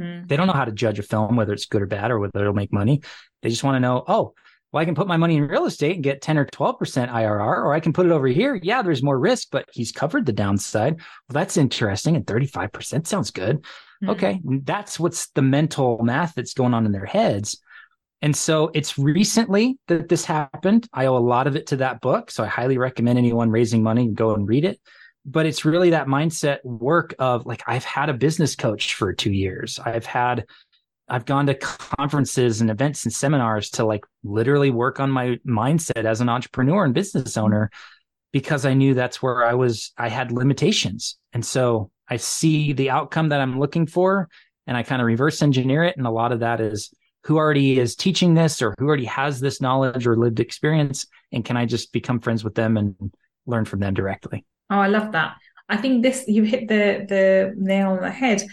Mm. 0.00 0.28
They 0.28 0.36
don't 0.36 0.46
know 0.46 0.52
how 0.52 0.64
to 0.64 0.72
judge 0.72 0.98
a 0.98 1.02
film, 1.02 1.36
whether 1.36 1.52
it's 1.52 1.66
good 1.66 1.82
or 1.82 1.86
bad 1.86 2.10
or 2.10 2.18
whether 2.18 2.40
it'll 2.40 2.54
make 2.54 2.72
money. 2.72 3.02
They 3.42 3.50
just 3.50 3.64
want 3.64 3.76
to 3.76 3.80
know, 3.80 4.04
oh, 4.06 4.34
well, 4.72 4.82
I 4.82 4.86
can 4.86 4.96
put 4.96 5.06
my 5.06 5.16
money 5.16 5.36
in 5.36 5.46
real 5.46 5.66
estate 5.66 5.94
and 5.94 6.02
get 6.02 6.20
10 6.20 6.36
or 6.36 6.46
12% 6.46 6.80
IRR, 6.80 7.38
or 7.38 7.72
I 7.72 7.78
can 7.78 7.92
put 7.92 8.06
it 8.06 8.12
over 8.12 8.26
here. 8.26 8.58
Yeah, 8.60 8.82
there's 8.82 9.04
more 9.04 9.18
risk, 9.18 9.48
but 9.52 9.68
he's 9.72 9.92
covered 9.92 10.26
the 10.26 10.32
downside. 10.32 10.96
Well, 10.96 11.34
that's 11.34 11.56
interesting. 11.56 12.16
And 12.16 12.26
35% 12.26 13.06
sounds 13.06 13.30
good. 13.30 13.58
Mm-hmm. 13.58 14.10
Okay. 14.10 14.40
That's 14.44 14.98
what's 14.98 15.28
the 15.30 15.42
mental 15.42 16.02
math 16.02 16.34
that's 16.34 16.54
going 16.54 16.74
on 16.74 16.86
in 16.86 16.92
their 16.92 17.06
heads. 17.06 17.62
And 18.24 18.34
so 18.34 18.70
it's 18.72 18.96
recently 18.96 19.76
that 19.88 20.08
this 20.08 20.24
happened. 20.24 20.88
I 20.94 21.04
owe 21.04 21.16
a 21.16 21.18
lot 21.18 21.46
of 21.46 21.56
it 21.56 21.66
to 21.66 21.76
that 21.76 22.00
book. 22.00 22.30
So 22.30 22.42
I 22.42 22.46
highly 22.46 22.78
recommend 22.78 23.18
anyone 23.18 23.50
raising 23.50 23.82
money 23.82 24.08
go 24.08 24.34
and 24.34 24.48
read 24.48 24.64
it. 24.64 24.80
But 25.26 25.44
it's 25.44 25.66
really 25.66 25.90
that 25.90 26.06
mindset 26.06 26.64
work 26.64 27.14
of 27.18 27.44
like, 27.44 27.62
I've 27.66 27.84
had 27.84 28.08
a 28.08 28.14
business 28.14 28.56
coach 28.56 28.94
for 28.94 29.12
two 29.12 29.30
years. 29.30 29.78
I've 29.78 30.06
had 30.06 30.46
I've 31.06 31.26
gone 31.26 31.44
to 31.48 31.54
conferences 31.54 32.62
and 32.62 32.70
events 32.70 33.04
and 33.04 33.12
seminars 33.12 33.68
to 33.72 33.84
like 33.84 34.06
literally 34.22 34.70
work 34.70 35.00
on 35.00 35.10
my 35.10 35.38
mindset 35.46 36.06
as 36.06 36.22
an 36.22 36.30
entrepreneur 36.30 36.82
and 36.82 36.94
business 36.94 37.36
owner 37.36 37.70
because 38.32 38.64
I 38.64 38.72
knew 38.72 38.94
that's 38.94 39.22
where 39.22 39.44
I 39.44 39.52
was, 39.52 39.92
I 39.98 40.08
had 40.08 40.32
limitations. 40.32 41.18
And 41.34 41.44
so 41.44 41.90
I 42.08 42.16
see 42.16 42.72
the 42.72 42.88
outcome 42.88 43.28
that 43.28 43.42
I'm 43.42 43.60
looking 43.60 43.86
for 43.86 44.30
and 44.66 44.78
I 44.78 44.82
kind 44.82 45.02
of 45.02 45.06
reverse 45.06 45.42
engineer 45.42 45.84
it. 45.84 45.98
And 45.98 46.06
a 46.06 46.10
lot 46.10 46.32
of 46.32 46.40
that 46.40 46.62
is 46.62 46.90
who 47.24 47.38
already 47.38 47.78
is 47.78 47.96
teaching 47.96 48.34
this 48.34 48.60
or 48.60 48.74
who 48.78 48.86
already 48.86 49.06
has 49.06 49.40
this 49.40 49.60
knowledge 49.60 50.06
or 50.06 50.16
lived 50.16 50.40
experience. 50.40 51.06
And 51.32 51.44
can 51.44 51.56
I 51.56 51.64
just 51.66 51.92
become 51.92 52.20
friends 52.20 52.44
with 52.44 52.54
them 52.54 52.76
and 52.76 52.94
learn 53.46 53.64
from 53.64 53.80
them 53.80 53.94
directly? 53.94 54.44
Oh, 54.70 54.78
I 54.78 54.88
love 54.88 55.12
that. 55.12 55.36
I 55.68 55.76
think 55.76 56.02
this 56.02 56.24
you 56.28 56.42
hit 56.42 56.68
the 56.68 57.06
the 57.08 57.54
nail 57.56 57.90
on 57.92 58.02
the 58.02 58.10
head. 58.10 58.44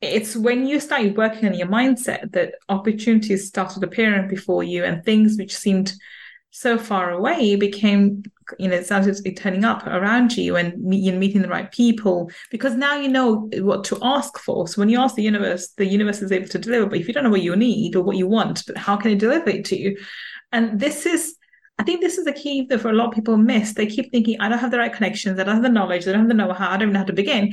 It's 0.00 0.36
when 0.36 0.66
you 0.66 0.80
started 0.80 1.16
working 1.16 1.48
on 1.48 1.54
your 1.54 1.66
mindset 1.66 2.32
that 2.32 2.54
opportunities 2.68 3.48
started 3.48 3.82
appearing 3.82 4.28
before 4.28 4.62
you 4.62 4.84
and 4.84 5.04
things 5.04 5.36
which 5.38 5.56
seemed 5.56 5.94
so 6.56 6.78
far 6.78 7.10
away 7.10 7.56
became 7.56 8.22
you 8.60 8.68
know 8.68 8.76
it 8.76 8.86
started 8.86 9.16
turning 9.36 9.64
up 9.64 9.84
around 9.88 10.36
you 10.36 10.54
and 10.54 10.94
you 10.94 11.12
meeting 11.12 11.42
the 11.42 11.48
right 11.48 11.72
people. 11.72 12.30
Because 12.48 12.74
now 12.76 12.94
you 12.94 13.08
know 13.08 13.50
what 13.58 13.82
to 13.84 13.98
ask 14.02 14.38
for. 14.38 14.68
So 14.68 14.80
when 14.80 14.88
you 14.88 15.00
ask 15.00 15.16
the 15.16 15.22
universe 15.22 15.72
the 15.76 15.84
universe 15.84 16.22
is 16.22 16.30
able 16.30 16.46
to 16.48 16.58
deliver 16.58 16.86
but 16.86 17.00
if 17.00 17.08
you 17.08 17.14
don't 17.14 17.24
know 17.24 17.30
what 17.30 17.42
you 17.42 17.56
need 17.56 17.96
or 17.96 18.04
what 18.04 18.16
you 18.16 18.28
want 18.28 18.62
but 18.68 18.76
how 18.76 18.96
can 18.96 19.10
it 19.10 19.18
deliver 19.18 19.50
it 19.50 19.64
to 19.66 19.76
you? 19.76 19.98
And 20.52 20.78
this 20.78 21.06
is 21.06 21.36
I 21.80 21.82
think 21.82 22.00
this 22.00 22.18
is 22.18 22.24
the 22.24 22.32
key 22.32 22.66
that 22.70 22.80
for 22.80 22.90
a 22.90 22.92
lot 22.92 23.08
of 23.08 23.14
people 23.14 23.36
miss. 23.36 23.72
They 23.72 23.86
keep 23.86 24.12
thinking, 24.12 24.40
I 24.40 24.48
don't 24.48 24.60
have 24.60 24.70
the 24.70 24.78
right 24.78 24.92
connections, 24.92 25.40
I 25.40 25.44
don't 25.44 25.56
have 25.56 25.64
the 25.64 25.68
knowledge, 25.68 26.06
I 26.06 26.12
don't 26.12 26.20
have 26.20 26.28
the 26.28 26.34
know-how, 26.34 26.70
I 26.70 26.76
don't 26.76 26.92
know 26.92 27.00
how 27.00 27.04
to 27.06 27.12
begin. 27.12 27.52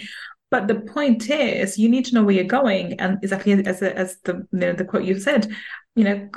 But 0.52 0.68
the 0.68 0.76
point 0.76 1.30
is, 1.30 1.80
you 1.80 1.90
need 1.90 2.06
to 2.06 2.14
know 2.14 2.24
where 2.24 2.36
you're 2.36 2.44
going, 2.44 3.00
and 3.00 3.18
exactly 3.24 3.54
as 3.54 3.82
as 3.82 4.18
the 4.26 4.46
you 4.52 4.60
know, 4.60 4.74
the 4.74 4.84
quote 4.84 5.06
you 5.06 5.18
said, 5.18 5.50
you 5.96 6.04
know, 6.04 6.30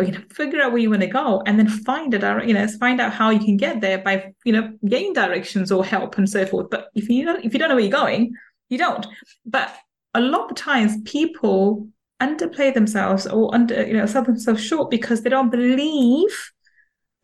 you 0.00 0.12
know, 0.12 0.20
figure 0.30 0.60
out 0.60 0.72
where 0.72 0.80
you 0.80 0.90
want 0.90 1.02
to 1.02 1.06
go, 1.06 1.42
and 1.46 1.58
then 1.58 1.68
find 1.68 2.12
it. 2.12 2.22
You 2.46 2.54
know, 2.54 2.66
find 2.80 3.00
out 3.00 3.12
how 3.12 3.30
you 3.30 3.38
can 3.38 3.56
get 3.56 3.80
there 3.80 3.98
by 3.98 4.34
you 4.44 4.52
know 4.52 4.72
getting 4.86 5.12
directions 5.12 5.70
or 5.70 5.84
help 5.84 6.18
and 6.18 6.28
so 6.28 6.44
forth. 6.44 6.70
But 6.70 6.88
if 6.94 7.08
you 7.08 7.24
don't, 7.24 7.44
if 7.44 7.52
you 7.52 7.60
don't 7.60 7.68
know 7.68 7.76
where 7.76 7.84
you're 7.84 7.92
going, 7.92 8.34
you 8.68 8.78
don't. 8.78 9.06
But 9.46 9.72
a 10.12 10.20
lot 10.20 10.50
of 10.50 10.56
times, 10.56 11.00
people 11.04 11.86
underplay 12.20 12.74
themselves 12.74 13.28
or 13.28 13.54
under 13.54 13.86
you 13.86 13.94
know 13.94 14.06
sell 14.06 14.24
themselves 14.24 14.64
short 14.64 14.90
because 14.90 15.22
they 15.22 15.30
don't 15.30 15.50
believe 15.50 16.52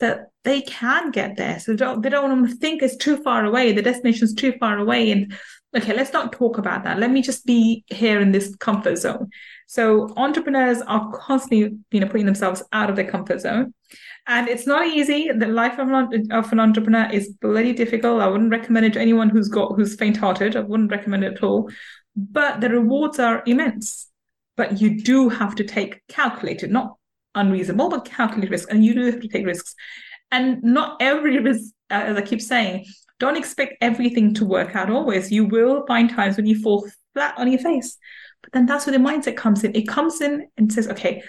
that 0.01 0.31
they 0.45 0.61
can 0.63 1.11
get 1.11 1.37
there. 1.37 1.59
So 1.59 1.73
they 1.73 1.77
don't 1.77 2.03
they 2.03 2.11
don't 2.11 2.47
think 2.59 2.83
it's 2.83 2.97
too 2.97 3.17
far 3.23 3.45
away, 3.45 3.73
the 3.73 3.83
destination's 3.83 4.35
too 4.35 4.53
far 4.59 4.79
away. 4.79 5.11
And 5.11 5.35
okay, 5.77 5.95
let's 5.95 6.13
not 6.13 6.33
talk 6.33 6.59
about 6.59 6.85
that. 6.85 6.99
Let 6.99 7.11
me 7.11 7.23
just 7.23 7.45
be 7.45 7.85
here 7.89 8.21
in 8.21 8.33
this 8.33 8.55
comfort 8.57 8.97
zone. 8.97 9.31
So 9.67 10.13
entrepreneurs 10.17 10.81
are 10.83 11.11
constantly, 11.13 11.79
you 11.91 12.01
know, 12.01 12.07
putting 12.07 12.27
themselves 12.27 12.63
out 12.73 12.89
of 12.89 12.97
their 12.97 13.11
comfort 13.11 13.41
zone. 13.41 13.75
And 14.27 14.49
it's 14.49 14.67
not 14.67 14.87
easy. 14.87 15.31
The 15.31 15.47
life 15.47 15.79
of 15.79 15.89
an, 15.89 16.31
of 16.33 16.53
an 16.53 16.61
entrepreneur 16.61 17.09
is 17.11 17.33
bloody 17.41 17.73
difficult. 17.73 18.21
I 18.21 18.29
wouldn't 18.29 18.51
recommend 18.51 18.87
it 18.87 18.93
to 18.95 19.01
anyone 19.01 19.31
who's 19.31 19.49
got 19.49 19.75
who's 19.75 19.97
faint-hearted. 19.97 20.57
I 20.57 20.61
wouldn't 20.61 20.91
recommend 20.91 21.25
it 21.25 21.35
at 21.35 21.43
all. 21.43 21.71
But 22.17 22.61
the 22.61 22.69
rewards 22.69 23.19
are 23.19 23.43
immense. 23.47 24.09
But 24.57 24.81
you 24.81 25.01
do 25.03 25.29
have 25.29 25.55
to 25.57 25.65
take 25.65 26.07
calculated, 26.09 26.71
not 26.71 26.97
unreasonable, 27.35 27.89
but 27.89 28.05
calculated 28.05 28.51
risk. 28.51 28.71
And 28.71 28.85
you 28.85 28.95
do 28.95 29.05
have 29.07 29.21
to 29.21 29.29
take 29.29 29.47
risks. 29.47 29.75
And 30.31 30.63
not 30.63 30.97
every 31.01 31.39
risk, 31.39 31.73
uh, 31.91 31.95
as 31.95 32.17
I 32.17 32.23
keep 32.23 32.43
saying, 32.43 32.85
don't 33.19 33.37
expect 33.37 33.75
everything 33.81 34.35
to 34.35 34.45
work 34.45 34.77
out 34.77 34.91
always. 34.91 35.31
You 35.31 35.45
will 35.47 35.85
find 35.87 36.11
times 36.11 36.37
when 36.37 36.47
you 36.47 36.61
fall 36.61 36.89
flat 37.15 37.35
on 37.39 37.51
your 37.51 37.61
face. 37.61 37.97
But 38.43 38.53
then 38.53 38.67
that's 38.67 38.87
where 38.87 38.97
the 38.97 39.05
mindset 39.05 39.37
comes 39.37 39.65
in. 39.65 39.75
It 39.75 39.89
comes 39.89 40.21
in 40.21 40.49
and 40.57 40.73
says, 40.73 40.89
okay, 40.89 41.23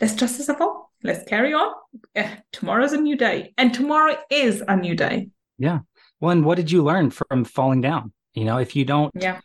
let's 0.00 0.14
dust 0.14 0.38
this 0.38 0.48
off. 0.48 0.86
Let's 1.02 1.28
carry 1.28 1.52
on. 1.54 1.72
Eh, 2.14 2.36
tomorrow's 2.52 2.92
a 2.92 3.00
new 3.00 3.16
day. 3.16 3.54
And 3.56 3.72
tomorrow 3.72 4.16
is 4.30 4.62
a 4.66 4.76
new 4.76 4.94
day. 4.94 5.28
Yeah. 5.58 5.80
Well, 6.20 6.32
and 6.32 6.44
what 6.44 6.56
did 6.56 6.70
you 6.70 6.82
learn 6.82 7.10
from 7.10 7.44
falling 7.44 7.80
down? 7.80 8.12
You 8.34 8.44
know, 8.44 8.58
if 8.58 8.74
you 8.74 8.84
don't 8.84 9.12
yeah 9.14 9.40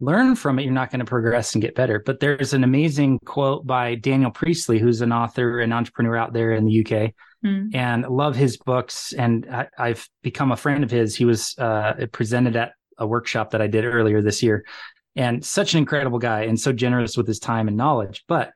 learn 0.00 0.36
from 0.36 0.58
it, 0.58 0.64
you're 0.64 0.72
not 0.72 0.90
going 0.90 1.00
to 1.00 1.04
progress 1.04 1.54
and 1.54 1.62
get 1.62 1.74
better. 1.74 2.02
But 2.04 2.20
there's 2.20 2.52
an 2.52 2.64
amazing 2.64 3.20
quote 3.20 3.66
by 3.66 3.94
Daniel 3.94 4.30
Priestley, 4.30 4.78
who's 4.78 5.00
an 5.00 5.12
author 5.12 5.60
and 5.60 5.72
entrepreneur 5.72 6.16
out 6.16 6.32
there 6.32 6.52
in 6.52 6.64
the 6.64 6.84
UK, 6.84 7.12
mm. 7.44 7.74
and 7.74 8.06
love 8.08 8.36
his 8.36 8.56
books. 8.56 9.12
And 9.12 9.46
I, 9.78 9.88
have 9.88 10.08
become 10.22 10.52
a 10.52 10.56
friend 10.56 10.84
of 10.84 10.90
his. 10.90 11.14
He 11.14 11.24
was 11.24 11.54
uh, 11.58 12.06
presented 12.12 12.56
at 12.56 12.72
a 12.98 13.06
workshop 13.06 13.50
that 13.50 13.62
I 13.62 13.66
did 13.66 13.84
earlier 13.84 14.22
this 14.22 14.42
year, 14.42 14.64
and 15.16 15.44
such 15.44 15.74
an 15.74 15.78
incredible 15.78 16.18
guy 16.18 16.42
and 16.42 16.58
so 16.58 16.72
generous 16.72 17.16
with 17.16 17.26
his 17.26 17.38
time 17.38 17.68
and 17.68 17.76
knowledge. 17.76 18.24
But 18.28 18.52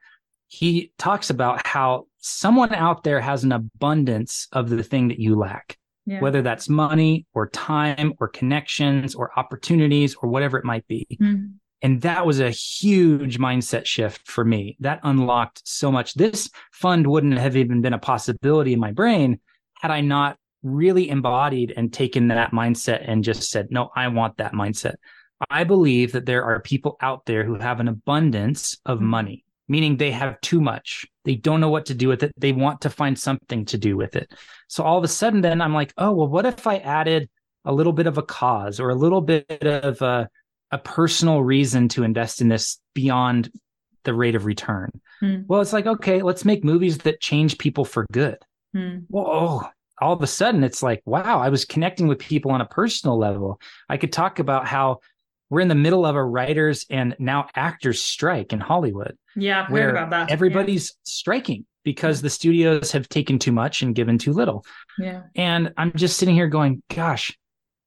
he 0.48 0.92
talks 0.98 1.30
about 1.30 1.66
how 1.66 2.06
someone 2.18 2.74
out 2.74 3.04
there 3.04 3.20
has 3.20 3.44
an 3.44 3.52
abundance 3.52 4.48
of 4.52 4.70
the 4.70 4.82
thing 4.82 5.08
that 5.08 5.18
you 5.18 5.36
lack 5.36 5.78
yeah. 6.08 6.20
whether 6.20 6.40
that's 6.40 6.68
money 6.68 7.26
or 7.34 7.48
time 7.48 8.14
or 8.18 8.28
connections 8.28 9.14
or 9.14 9.30
opportunities 9.38 10.16
or 10.16 10.30
whatever 10.30 10.58
it 10.58 10.64
might 10.64 10.86
be. 10.88 11.06
Mm. 11.20 11.52
And 11.82 12.00
that 12.02 12.26
was 12.26 12.40
a 12.40 12.50
huge 12.50 13.38
mindset 13.38 13.86
shift 13.86 14.26
for 14.26 14.44
me. 14.44 14.76
That 14.80 15.00
unlocked 15.04 15.62
so 15.64 15.92
much. 15.92 16.14
This 16.14 16.50
fund 16.72 17.06
wouldn't 17.06 17.38
have 17.38 17.56
even 17.56 17.82
been 17.82 17.92
a 17.92 17.98
possibility 17.98 18.72
in 18.72 18.80
my 18.80 18.92
brain 18.92 19.40
had 19.80 19.90
I 19.90 20.00
not 20.00 20.38
really 20.64 21.08
embodied 21.08 21.72
and 21.76 21.92
taken 21.92 22.28
that 22.28 22.50
mindset 22.50 23.04
and 23.06 23.22
just 23.22 23.50
said, 23.50 23.68
no, 23.70 23.90
I 23.94 24.08
want 24.08 24.38
that 24.38 24.54
mindset. 24.54 24.94
I 25.50 25.62
believe 25.62 26.12
that 26.12 26.26
there 26.26 26.42
are 26.42 26.60
people 26.60 26.96
out 27.00 27.26
there 27.26 27.44
who 27.44 27.54
have 27.54 27.78
an 27.78 27.86
abundance 27.86 28.76
of 28.84 28.98
mm. 28.98 29.02
money 29.02 29.44
meaning 29.68 29.96
they 29.96 30.10
have 30.10 30.40
too 30.40 30.60
much. 30.60 31.06
They 31.24 31.34
don't 31.34 31.60
know 31.60 31.68
what 31.68 31.86
to 31.86 31.94
do 31.94 32.08
with 32.08 32.22
it. 32.22 32.32
They 32.36 32.52
want 32.52 32.80
to 32.82 32.90
find 32.90 33.18
something 33.18 33.66
to 33.66 33.78
do 33.78 33.96
with 33.96 34.16
it. 34.16 34.32
So 34.68 34.82
all 34.82 34.98
of 34.98 35.04
a 35.04 35.08
sudden, 35.08 35.42
then 35.42 35.60
I'm 35.60 35.74
like, 35.74 35.92
oh, 35.98 36.12
well, 36.12 36.28
what 36.28 36.46
if 36.46 36.66
I 36.66 36.78
added 36.78 37.28
a 37.64 37.72
little 37.72 37.92
bit 37.92 38.06
of 38.06 38.18
a 38.18 38.22
cause 38.22 38.80
or 38.80 38.90
a 38.90 38.94
little 38.94 39.20
bit 39.20 39.46
of 39.62 40.00
a, 40.00 40.28
a 40.70 40.78
personal 40.78 41.42
reason 41.42 41.88
to 41.88 42.02
invest 42.02 42.40
in 42.40 42.48
this 42.48 42.78
beyond 42.94 43.50
the 44.04 44.14
rate 44.14 44.34
of 44.34 44.44
return? 44.44 44.90
Hmm. 45.20 45.42
Well, 45.46 45.60
it's 45.60 45.72
like, 45.72 45.86
okay, 45.86 46.22
let's 46.22 46.44
make 46.44 46.64
movies 46.64 46.98
that 46.98 47.20
change 47.20 47.58
people 47.58 47.84
for 47.84 48.06
good. 48.12 48.38
Whoa. 49.08 49.62
All 50.00 50.12
of 50.12 50.22
a 50.22 50.28
sudden, 50.28 50.62
it's 50.62 50.82
like, 50.82 51.02
wow, 51.04 51.40
I 51.40 51.48
was 51.48 51.64
connecting 51.64 52.06
with 52.06 52.20
people 52.20 52.52
on 52.52 52.60
a 52.60 52.66
personal 52.66 53.18
level. 53.18 53.60
I 53.88 53.96
could 53.96 54.12
talk 54.12 54.38
about 54.38 54.66
how 54.66 55.00
we're 55.50 55.60
in 55.60 55.68
the 55.68 55.74
middle 55.74 56.06
of 56.06 56.14
a 56.14 56.24
writers 56.24 56.86
and 56.88 57.16
now 57.18 57.48
actors 57.56 58.00
strike 58.00 58.52
in 58.52 58.60
Hollywood. 58.60 59.16
Yeah, 59.34 59.64
I've 59.64 59.70
where 59.70 59.90
about 59.90 60.10
that. 60.10 60.30
Everybody's 60.30 60.90
yeah. 60.90 60.94
striking 61.04 61.66
because 61.84 62.20
the 62.20 62.30
studios 62.30 62.92
have 62.92 63.08
taken 63.08 63.38
too 63.38 63.50
much 63.50 63.82
and 63.82 63.94
given 63.94 64.18
too 64.18 64.32
little. 64.32 64.64
Yeah. 64.98 65.22
And 65.34 65.72
I'm 65.76 65.92
just 65.96 66.18
sitting 66.18 66.34
here 66.34 66.48
going, 66.48 66.82
gosh, 66.94 67.36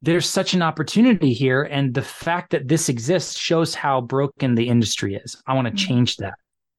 there's 0.01 0.27
such 0.27 0.53
an 0.53 0.61
opportunity 0.61 1.33
here. 1.33 1.63
And 1.63 1.93
the 1.93 2.01
fact 2.01 2.51
that 2.51 2.67
this 2.67 2.89
exists 2.89 3.37
shows 3.37 3.75
how 3.75 4.01
broken 4.01 4.55
the 4.55 4.67
industry 4.67 5.15
is. 5.15 5.41
I 5.47 5.53
want 5.53 5.67
to 5.67 5.73
mm-hmm. 5.73 5.87
change 5.87 6.17
that. 6.17 6.33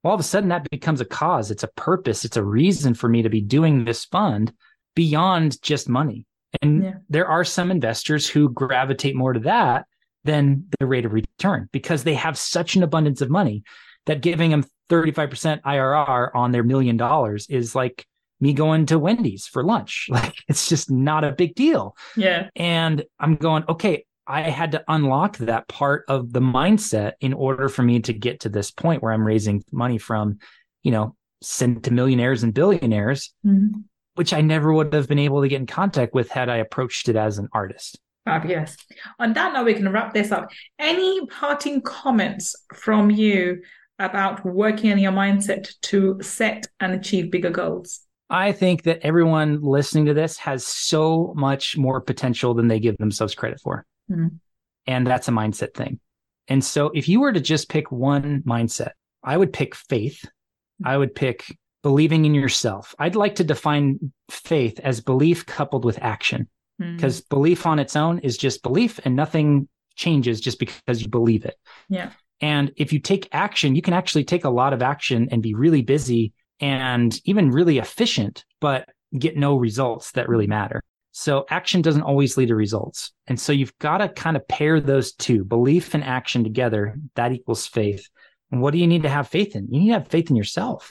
All 0.04 0.14
of 0.14 0.20
a 0.20 0.24
sudden, 0.24 0.48
that 0.48 0.68
becomes 0.70 1.00
a 1.00 1.04
cause. 1.04 1.50
It's 1.52 1.62
a 1.62 1.70
purpose. 1.76 2.24
It's 2.24 2.36
a 2.36 2.42
reason 2.42 2.94
for 2.94 3.08
me 3.08 3.22
to 3.22 3.28
be 3.28 3.40
doing 3.40 3.84
this 3.84 4.04
fund 4.04 4.52
beyond 4.96 5.62
just 5.62 5.88
money. 5.88 6.26
And 6.60 6.82
yeah. 6.82 6.94
there 7.08 7.28
are 7.28 7.44
some 7.44 7.70
investors 7.70 8.28
who 8.28 8.50
gravitate 8.50 9.14
more 9.14 9.32
to 9.32 9.40
that 9.40 9.86
than 10.24 10.66
the 10.80 10.86
rate 10.86 11.04
of 11.04 11.12
return 11.12 11.68
because 11.72 12.02
they 12.04 12.14
have 12.14 12.36
such 12.36 12.74
an 12.74 12.82
abundance 12.82 13.20
of 13.20 13.30
money 13.30 13.62
that 14.06 14.22
giving 14.22 14.50
them 14.50 14.64
35% 14.90 15.62
IRR 15.62 16.34
on 16.34 16.50
their 16.50 16.62
million 16.62 16.96
dollars 16.96 17.46
is 17.48 17.74
like 17.74 18.06
me 18.42 18.52
going 18.52 18.86
to 18.86 18.98
Wendy's 18.98 19.46
for 19.46 19.62
lunch. 19.62 20.08
Like 20.12 20.34
it's 20.48 20.68
just 20.68 20.90
not 20.90 21.24
a 21.24 21.32
big 21.32 21.54
deal. 21.54 21.96
Yeah. 22.16 22.48
And 22.54 23.04
I'm 23.18 23.36
going, 23.36 23.64
okay, 23.68 24.04
I 24.26 24.42
had 24.42 24.72
to 24.72 24.84
unlock 24.88 25.38
that 25.38 25.68
part 25.68 26.04
of 26.08 26.32
the 26.32 26.40
mindset 26.40 27.12
in 27.20 27.32
order 27.32 27.68
for 27.68 27.82
me 27.82 28.00
to 28.00 28.12
get 28.12 28.40
to 28.40 28.48
this 28.48 28.70
point 28.70 29.02
where 29.02 29.12
I'm 29.12 29.26
raising 29.26 29.64
money 29.72 29.98
from, 29.98 30.38
you 30.82 30.90
know, 30.90 31.16
centimillionaires 31.42 32.42
and 32.42 32.52
billionaires, 32.52 33.32
mm-hmm. 33.46 33.80
which 34.16 34.32
I 34.32 34.42
never 34.42 34.72
would 34.72 34.92
have 34.92 35.08
been 35.08 35.18
able 35.18 35.40
to 35.42 35.48
get 35.48 35.60
in 35.60 35.66
contact 35.66 36.12
with 36.12 36.28
had 36.28 36.48
I 36.48 36.58
approached 36.58 37.08
it 37.08 37.16
as 37.16 37.38
an 37.38 37.48
artist. 37.52 37.98
Fabulous. 38.24 38.76
On 39.18 39.32
that 39.32 39.52
note, 39.54 39.64
we 39.64 39.74
can 39.74 39.90
wrap 39.90 40.12
this 40.12 40.30
up. 40.30 40.50
Any 40.78 41.26
parting 41.26 41.80
comments 41.80 42.54
from 42.74 43.10
you 43.10 43.62
about 43.98 44.44
working 44.44 44.92
on 44.92 44.98
your 44.98 45.12
mindset 45.12 45.72
to 45.82 46.18
set 46.20 46.66
and 46.80 46.92
achieve 46.92 47.30
bigger 47.30 47.50
goals? 47.50 48.00
I 48.32 48.52
think 48.52 48.84
that 48.84 49.00
everyone 49.02 49.60
listening 49.60 50.06
to 50.06 50.14
this 50.14 50.38
has 50.38 50.66
so 50.66 51.34
much 51.36 51.76
more 51.76 52.00
potential 52.00 52.54
than 52.54 52.66
they 52.66 52.80
give 52.80 52.96
themselves 52.96 53.34
credit 53.34 53.60
for. 53.60 53.84
Mm-hmm. 54.10 54.28
And 54.86 55.06
that's 55.06 55.28
a 55.28 55.32
mindset 55.32 55.74
thing. 55.74 56.00
And 56.48 56.64
so 56.64 56.90
if 56.94 57.10
you 57.10 57.20
were 57.20 57.32
to 57.32 57.40
just 57.40 57.68
pick 57.68 57.92
one 57.92 58.42
mindset, 58.46 58.92
I 59.22 59.36
would 59.36 59.52
pick 59.52 59.74
faith. 59.74 60.20
Mm-hmm. 60.24 60.88
I 60.88 60.96
would 60.96 61.14
pick 61.14 61.56
believing 61.82 62.24
in 62.24 62.34
yourself. 62.34 62.94
I'd 62.98 63.16
like 63.16 63.34
to 63.34 63.44
define 63.44 64.12
faith 64.30 64.80
as 64.80 65.02
belief 65.02 65.44
coupled 65.44 65.84
with 65.84 65.98
action 66.00 66.48
because 66.78 67.20
mm. 67.20 67.28
belief 67.28 67.66
on 67.66 67.78
its 67.78 67.96
own 67.96 68.18
is 68.20 68.38
just 68.38 68.62
belief 68.62 68.98
and 69.04 69.14
nothing 69.14 69.68
changes 69.94 70.40
just 70.40 70.58
because 70.58 71.02
you 71.02 71.08
believe 71.08 71.44
it. 71.44 71.56
Yeah. 71.88 72.12
And 72.40 72.72
if 72.76 72.92
you 72.92 72.98
take 72.98 73.28
action, 73.32 73.76
you 73.76 73.82
can 73.82 73.94
actually 73.94 74.24
take 74.24 74.44
a 74.44 74.50
lot 74.50 74.72
of 74.72 74.82
action 74.82 75.28
and 75.30 75.42
be 75.42 75.54
really 75.54 75.82
busy 75.82 76.32
and 76.62 77.20
even 77.24 77.50
really 77.50 77.78
efficient, 77.78 78.44
but 78.60 78.88
get 79.18 79.36
no 79.36 79.56
results 79.56 80.12
that 80.12 80.28
really 80.28 80.46
matter. 80.46 80.82
So 81.10 81.44
action 81.50 81.82
doesn't 81.82 82.02
always 82.02 82.38
lead 82.38 82.48
to 82.48 82.54
results. 82.54 83.12
And 83.26 83.38
so 83.38 83.52
you've 83.52 83.76
got 83.78 83.98
to 83.98 84.08
kind 84.08 84.36
of 84.36 84.48
pair 84.48 84.80
those 84.80 85.12
two, 85.12 85.44
belief 85.44 85.92
and 85.92 86.02
action 86.02 86.42
together. 86.42 86.96
That 87.16 87.32
equals 87.32 87.66
faith. 87.66 88.08
And 88.50 88.62
what 88.62 88.72
do 88.72 88.78
you 88.78 88.86
need 88.86 89.02
to 89.02 89.10
have 89.10 89.28
faith 89.28 89.54
in? 89.54 89.68
You 89.70 89.80
need 89.80 89.88
to 89.88 89.94
have 89.94 90.08
faith 90.08 90.30
in 90.30 90.36
yourself 90.36 90.90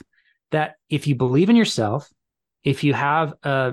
that 0.52 0.74
if 0.88 1.08
you 1.08 1.16
believe 1.16 1.50
in 1.50 1.56
yourself, 1.56 2.08
if 2.62 2.84
you 2.84 2.94
have 2.94 3.34
a 3.42 3.72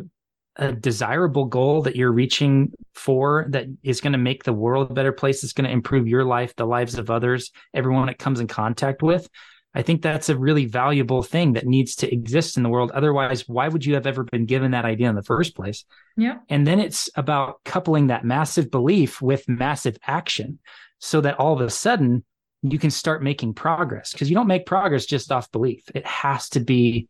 a 0.59 0.73
desirable 0.73 1.45
goal 1.45 1.81
that 1.83 1.95
you're 1.95 2.11
reaching 2.11 2.71
for 2.93 3.45
that 3.49 3.65
is 3.81 4.01
going 4.01 4.11
to 4.11 4.19
make 4.19 4.43
the 4.43 4.53
world 4.53 4.91
a 4.91 4.93
better 4.93 5.13
place, 5.13 5.41
it's 5.41 5.53
going 5.53 5.65
to 5.65 5.73
improve 5.73 6.07
your 6.07 6.25
life, 6.25 6.53
the 6.55 6.65
lives 6.65 6.95
of 6.95 7.09
others, 7.09 7.51
everyone 7.73 8.09
it 8.09 8.19
comes 8.19 8.41
in 8.41 8.47
contact 8.47 9.01
with, 9.01 9.29
I 9.75 9.83
think 9.83 10.01
that's 10.01 10.29
a 10.29 10.37
really 10.37 10.65
valuable 10.65 11.21
thing 11.21 11.53
that 11.53 11.67
needs 11.67 11.95
to 11.97 12.11
exist 12.11 12.57
in 12.57 12.63
the 12.63 12.69
world. 12.69 12.91
Otherwise, 12.91 13.47
why 13.47 13.67
would 13.67 13.85
you 13.85 13.93
have 13.93 14.07
ever 14.07 14.23
been 14.23 14.45
given 14.45 14.71
that 14.71 14.85
idea 14.85 15.09
in 15.09 15.15
the 15.15 15.23
first 15.23 15.55
place? 15.55 15.85
Yeah. 16.17 16.37
And 16.49 16.65
then 16.65 16.79
it's 16.79 17.09
about 17.15 17.63
coupling 17.65 18.07
that 18.07 18.25
massive 18.25 18.71
belief 18.71 19.21
with 19.21 19.47
massive 19.47 19.97
action 20.07 20.59
so 20.97 21.21
that 21.21 21.39
all 21.39 21.53
of 21.53 21.61
a 21.61 21.69
sudden 21.69 22.23
you 22.63 22.79
can 22.79 22.89
start 22.89 23.23
making 23.23 23.53
progress 23.53 24.11
because 24.11 24.29
you 24.29 24.35
don't 24.35 24.47
make 24.47 24.65
progress 24.65 25.05
just 25.05 25.31
off 25.31 25.51
belief. 25.51 25.83
It 25.93 26.05
has 26.05 26.49
to 26.49 26.59
be 26.59 27.07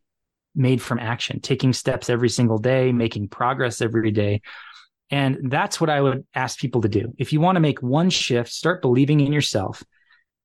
made 0.54 0.82
from 0.82 0.98
action, 0.98 1.40
taking 1.40 1.72
steps 1.72 2.10
every 2.10 2.28
single 2.28 2.58
day, 2.58 2.92
making 2.92 3.28
progress 3.28 3.80
every 3.80 4.10
day. 4.10 4.42
And 5.10 5.50
that's 5.50 5.80
what 5.80 5.90
I 5.90 6.00
would 6.00 6.26
ask 6.34 6.58
people 6.58 6.82
to 6.82 6.88
do. 6.88 7.14
If 7.18 7.32
you 7.32 7.40
want 7.40 7.56
to 7.56 7.60
make 7.60 7.82
one 7.82 8.10
shift, 8.10 8.52
start 8.52 8.82
believing 8.82 9.20
in 9.20 9.32
yourself 9.32 9.82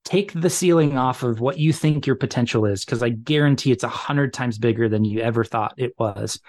take 0.06 0.32
the 0.34 0.50
ceiling 0.50 0.98
off 0.98 1.24
of 1.24 1.40
what 1.40 1.58
you 1.58 1.74
think 1.74 2.06
your 2.08 2.16
potential 2.16 2.66
is 2.66 2.86
because 2.86 3.04
i 3.04 3.10
guarantee 3.10 3.72
it's 3.72 3.84
a 3.84 3.90
hundred 3.90 4.34
times 4.34 4.58
bigger 4.58 4.88
than 4.88 5.04
you 5.04 5.20
ever 5.20 5.44
thought 5.44 5.74
it 5.78 5.94
was 5.98 6.40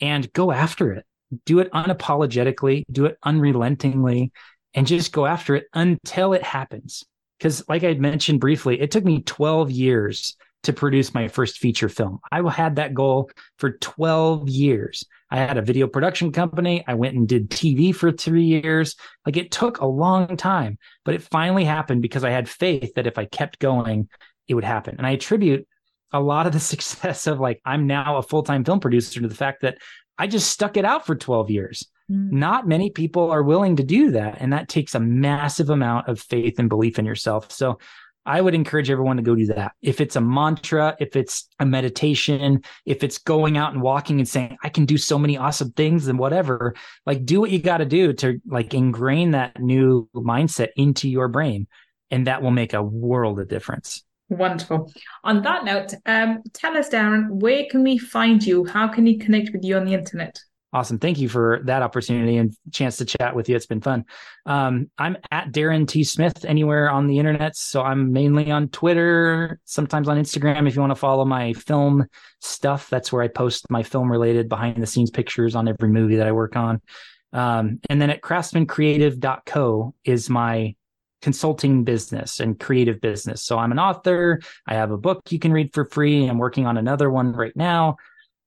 and 0.00 0.32
go 0.32 0.52
after 0.52 0.92
it. 0.92 1.04
Do 1.44 1.58
it 1.58 1.72
unapologetically 1.72 2.84
do 2.90 3.06
it 3.06 3.18
unrelentingly 3.22 4.32
and 4.74 4.86
just 4.86 5.12
go 5.12 5.26
after 5.26 5.56
it 5.56 5.66
until 5.72 6.32
it 6.34 6.42
happens. 6.42 7.04
Because 7.38 7.64
like 7.68 7.84
i 7.84 7.94
mentioned 7.94 8.40
briefly 8.40 8.80
it 8.80 8.90
took 8.90 9.04
me 9.04 9.22
12 9.22 9.70
years 9.70 10.36
to 10.66 10.72
produce 10.72 11.14
my 11.14 11.28
first 11.28 11.58
feature 11.58 11.88
film 11.88 12.18
i 12.30 12.46
had 12.50 12.76
that 12.76 12.94
goal 12.94 13.30
for 13.58 13.72
12 13.78 14.48
years 14.48 15.04
I 15.30 15.38
had 15.38 15.58
a 15.58 15.62
video 15.62 15.88
production 15.88 16.30
company. 16.30 16.84
I 16.86 16.94
went 16.94 17.16
and 17.16 17.28
did 17.28 17.50
TV 17.50 17.94
for 17.94 18.12
three 18.12 18.44
years. 18.44 18.94
Like 19.24 19.36
it 19.36 19.50
took 19.50 19.80
a 19.80 19.86
long 19.86 20.36
time, 20.36 20.78
but 21.04 21.14
it 21.14 21.22
finally 21.22 21.64
happened 21.64 22.02
because 22.02 22.24
I 22.24 22.30
had 22.30 22.48
faith 22.48 22.94
that 22.94 23.06
if 23.06 23.18
I 23.18 23.24
kept 23.24 23.58
going, 23.58 24.08
it 24.46 24.54
would 24.54 24.64
happen. 24.64 24.94
And 24.98 25.06
I 25.06 25.10
attribute 25.12 25.66
a 26.12 26.20
lot 26.20 26.46
of 26.46 26.52
the 26.52 26.60
success 26.72 27.26
of 27.26 27.40
like, 27.40 27.60
I'm 27.64 27.86
now 27.86 28.18
a 28.18 28.22
full 28.22 28.42
time 28.42 28.64
film 28.64 28.80
producer 28.80 29.20
to 29.20 29.28
the 29.28 29.34
fact 29.34 29.62
that 29.62 29.78
I 30.18 30.26
just 30.26 30.50
stuck 30.50 30.76
it 30.76 30.84
out 30.84 31.04
for 31.04 31.14
12 31.14 31.50
years. 31.50 31.86
Mm. 32.10 32.32
Not 32.32 32.68
many 32.68 32.90
people 32.90 33.30
are 33.30 33.42
willing 33.42 33.76
to 33.76 33.82
do 33.82 34.12
that. 34.12 34.36
And 34.40 34.52
that 34.52 34.68
takes 34.68 34.94
a 34.94 35.00
massive 35.00 35.70
amount 35.70 36.08
of 36.08 36.20
faith 36.20 36.58
and 36.58 36.68
belief 36.68 36.98
in 36.98 37.04
yourself. 37.04 37.50
So 37.50 37.78
I 38.26 38.40
would 38.40 38.54
encourage 38.54 38.90
everyone 38.90 39.16
to 39.16 39.22
go 39.22 39.34
do 39.34 39.46
that. 39.46 39.72
If 39.80 40.00
it's 40.00 40.16
a 40.16 40.20
mantra, 40.20 40.96
if 40.98 41.16
it's 41.16 41.48
a 41.60 41.66
meditation, 41.66 42.62
if 42.84 43.04
it's 43.04 43.18
going 43.18 43.56
out 43.56 43.72
and 43.72 43.80
walking 43.80 44.18
and 44.18 44.28
saying, 44.28 44.56
I 44.62 44.68
can 44.68 44.84
do 44.84 44.98
so 44.98 45.18
many 45.18 45.36
awesome 45.36 45.72
things 45.72 46.08
and 46.08 46.18
whatever, 46.18 46.74
like 47.06 47.24
do 47.24 47.40
what 47.40 47.50
you 47.50 47.60
got 47.60 47.78
to 47.78 47.84
do 47.84 48.12
to 48.14 48.40
like 48.46 48.74
ingrain 48.74 49.30
that 49.30 49.60
new 49.60 50.08
mindset 50.14 50.68
into 50.76 51.08
your 51.08 51.28
brain. 51.28 51.66
And 52.10 52.26
that 52.26 52.42
will 52.42 52.50
make 52.50 52.74
a 52.74 52.82
world 52.82 53.40
of 53.40 53.48
difference. 53.48 54.04
Wonderful. 54.28 54.92
On 55.22 55.42
that 55.42 55.64
note, 55.64 55.94
um, 56.04 56.42
tell 56.52 56.76
us, 56.76 56.88
Daren, 56.88 57.30
where 57.30 57.64
can 57.70 57.84
we 57.84 57.96
find 57.96 58.44
you? 58.44 58.64
How 58.64 58.88
can 58.88 59.04
we 59.04 59.18
connect 59.18 59.50
with 59.52 59.64
you 59.64 59.76
on 59.76 59.84
the 59.84 59.94
internet? 59.94 60.38
Awesome. 60.72 60.98
Thank 60.98 61.18
you 61.18 61.28
for 61.28 61.60
that 61.64 61.82
opportunity 61.82 62.36
and 62.36 62.54
chance 62.72 62.96
to 62.98 63.04
chat 63.04 63.34
with 63.34 63.48
you. 63.48 63.56
It's 63.56 63.66
been 63.66 63.80
fun. 63.80 64.04
Um, 64.44 64.90
I'm 64.98 65.16
at 65.30 65.52
Daren 65.52 65.86
T. 65.86 66.04
Smith 66.04 66.44
anywhere 66.44 66.90
on 66.90 67.06
the 67.06 67.18
internet. 67.18 67.56
So 67.56 67.82
I'm 67.82 68.12
mainly 68.12 68.50
on 68.50 68.68
Twitter, 68.68 69.60
sometimes 69.64 70.08
on 70.08 70.18
Instagram. 70.18 70.66
If 70.68 70.74
you 70.74 70.80
want 70.80 70.90
to 70.90 70.96
follow 70.96 71.24
my 71.24 71.52
film 71.52 72.06
stuff, 72.40 72.90
that's 72.90 73.12
where 73.12 73.22
I 73.22 73.28
post 73.28 73.70
my 73.70 73.82
film 73.82 74.10
related 74.10 74.48
behind 74.48 74.82
the 74.82 74.86
scenes 74.86 75.10
pictures 75.10 75.54
on 75.54 75.68
every 75.68 75.88
movie 75.88 76.16
that 76.16 76.26
I 76.26 76.32
work 76.32 76.56
on. 76.56 76.82
Um, 77.32 77.80
and 77.88 78.02
then 78.02 78.10
at 78.10 78.22
craftsmancreative.co 78.22 79.94
is 80.04 80.28
my 80.28 80.74
consulting 81.22 81.84
business 81.84 82.40
and 82.40 82.58
creative 82.58 83.00
business. 83.00 83.42
So 83.42 83.58
I'm 83.58 83.72
an 83.72 83.78
author. 83.78 84.40
I 84.66 84.74
have 84.74 84.90
a 84.90 84.98
book 84.98 85.22
you 85.30 85.38
can 85.38 85.52
read 85.52 85.72
for 85.72 85.84
free. 85.84 86.26
I'm 86.26 86.38
working 86.38 86.66
on 86.66 86.76
another 86.76 87.10
one 87.10 87.32
right 87.32 87.56
now. 87.56 87.96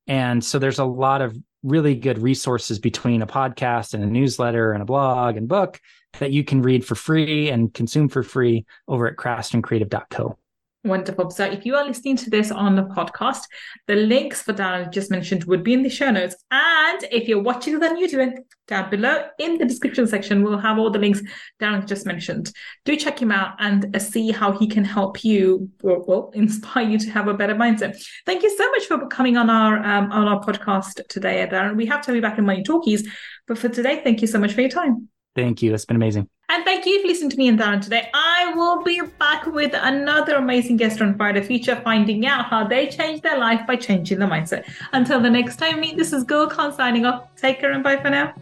And 0.08 0.44
so 0.44 0.60
there's 0.60 0.80
a 0.80 0.86
lot 0.86 1.22
of 1.22 1.38
really 1.64 1.96
good 1.96 2.20
resources 2.20 2.80
between 2.80 3.22
a 3.22 3.28
podcast 3.28 3.94
and 3.94 4.04
a 4.04 4.08
newsletter 4.08 4.72
and 4.72 4.82
a 4.82 4.86
blog 4.86 5.38
and 5.38 5.48
book 5.48 5.80
that 6.20 6.32
you 6.32 6.44
can 6.44 6.62
read 6.62 6.86
for 6.86 6.96
free 6.96 7.50
and 7.50 7.74
consume 7.74 8.10
for 8.10 8.24
free 8.24 8.66
over 8.88 9.08
at 9.08 9.18
craftsmancreative.co. 9.18 10.39
Wonderful. 10.86 11.30
So 11.30 11.44
if 11.44 11.66
you 11.66 11.76
are 11.76 11.86
listening 11.86 12.16
to 12.18 12.30
this 12.30 12.52
on 12.52 12.78
the 12.78 12.84
podcast, 12.84 13.42
the 13.88 13.96
links 13.96 14.42
for 14.42 14.54
Daren 14.54 14.94
just 14.94 15.12
mentioned 15.12 15.44
would 15.44 15.62
be 15.62 15.74
in 15.74 15.84
the 15.84 15.90
show 15.90 16.10
notes. 16.10 16.38
And 16.52 17.04
if 17.12 17.28
you're 17.28 17.44
watching 17.44 17.76
on 17.84 18.02
YouTube, 18.02 18.38
down 18.66 18.90
below 18.90 19.26
in 19.40 19.58
the 19.58 19.66
description 19.66 20.08
section, 20.08 20.42
we'll 20.42 20.58
have 20.58 20.78
all 20.78 20.90
the 20.90 21.00
links 21.00 21.22
Daren 21.62 21.86
just 21.86 22.06
mentioned. 22.06 22.54
Do 22.86 22.96
check 22.96 23.22
him 23.22 23.30
out 23.30 23.56
and 23.60 23.94
uh, 23.94 24.00
see 24.00 24.32
how 24.32 24.54
he 24.54 24.68
can 24.68 24.86
help 24.86 25.26
you 25.26 25.70
or 25.84 26.00
well, 26.06 26.32
inspire 26.34 26.88
you 26.88 26.98
to 26.98 27.10
have 27.10 27.28
a 27.28 27.34
better 27.34 27.56
mindset. 27.56 28.02
Thank 28.26 28.44
you 28.44 28.58
so 28.58 28.72
much 28.72 28.86
for 28.86 29.06
coming 29.08 29.36
on 29.36 29.50
our 29.50 29.84
um, 29.84 30.12
on 30.14 30.30
our 30.30 30.42
podcast 30.42 31.06
today, 31.10 31.46
Daren. 31.52 31.76
We 31.76 31.88
have 31.88 32.02
to 32.04 32.14
be 32.14 32.22
back 32.22 32.38
in 32.38 32.46
Money 32.46 32.64
Talkies, 32.64 33.06
but 33.48 33.58
for 33.58 33.68
today, 33.68 34.00
thank 34.02 34.22
you 34.22 34.28
so 34.28 34.40
much 34.40 34.54
for 34.54 34.62
your 34.62 34.70
time. 34.70 35.10
Thank 35.36 35.62
you. 35.62 35.74
It's 35.74 35.84
been 35.84 35.98
amazing. 35.98 36.30
And 36.52 36.66
thank 36.66 36.88
you 36.88 37.00
for 37.00 37.08
listening 37.08 37.30
to 37.30 37.38
me 37.38 37.48
and 37.48 37.60
Daren 37.60 37.80
today. 37.80 38.10
I 38.12 38.52
will 38.56 38.82
be 38.82 39.02
back 39.20 39.46
with 39.46 39.72
another 39.76 40.36
amazing 40.38 40.78
guest 40.78 41.00
on 41.00 41.16
Friday 41.16 41.44
Feature, 41.44 41.80
finding 41.84 42.26
out 42.26 42.46
how 42.46 42.66
they 42.66 42.88
changed 42.88 43.22
their 43.22 43.38
life 43.38 43.68
by 43.68 43.76
changing 43.76 44.18
their 44.18 44.28
mindset. 44.28 44.66
Until 44.92 45.20
the 45.20 45.30
next 45.30 45.58
time, 45.58 45.80
me, 45.80 45.94
this 45.96 46.12
is 46.12 46.24
Gull 46.24 46.48
Khan 46.48 46.74
signing 46.74 47.06
off. 47.06 47.28
Take 47.36 47.60
care 47.60 47.72
and 47.72 47.84
bye 47.84 47.98
for 47.98 48.10
now. 48.10 48.34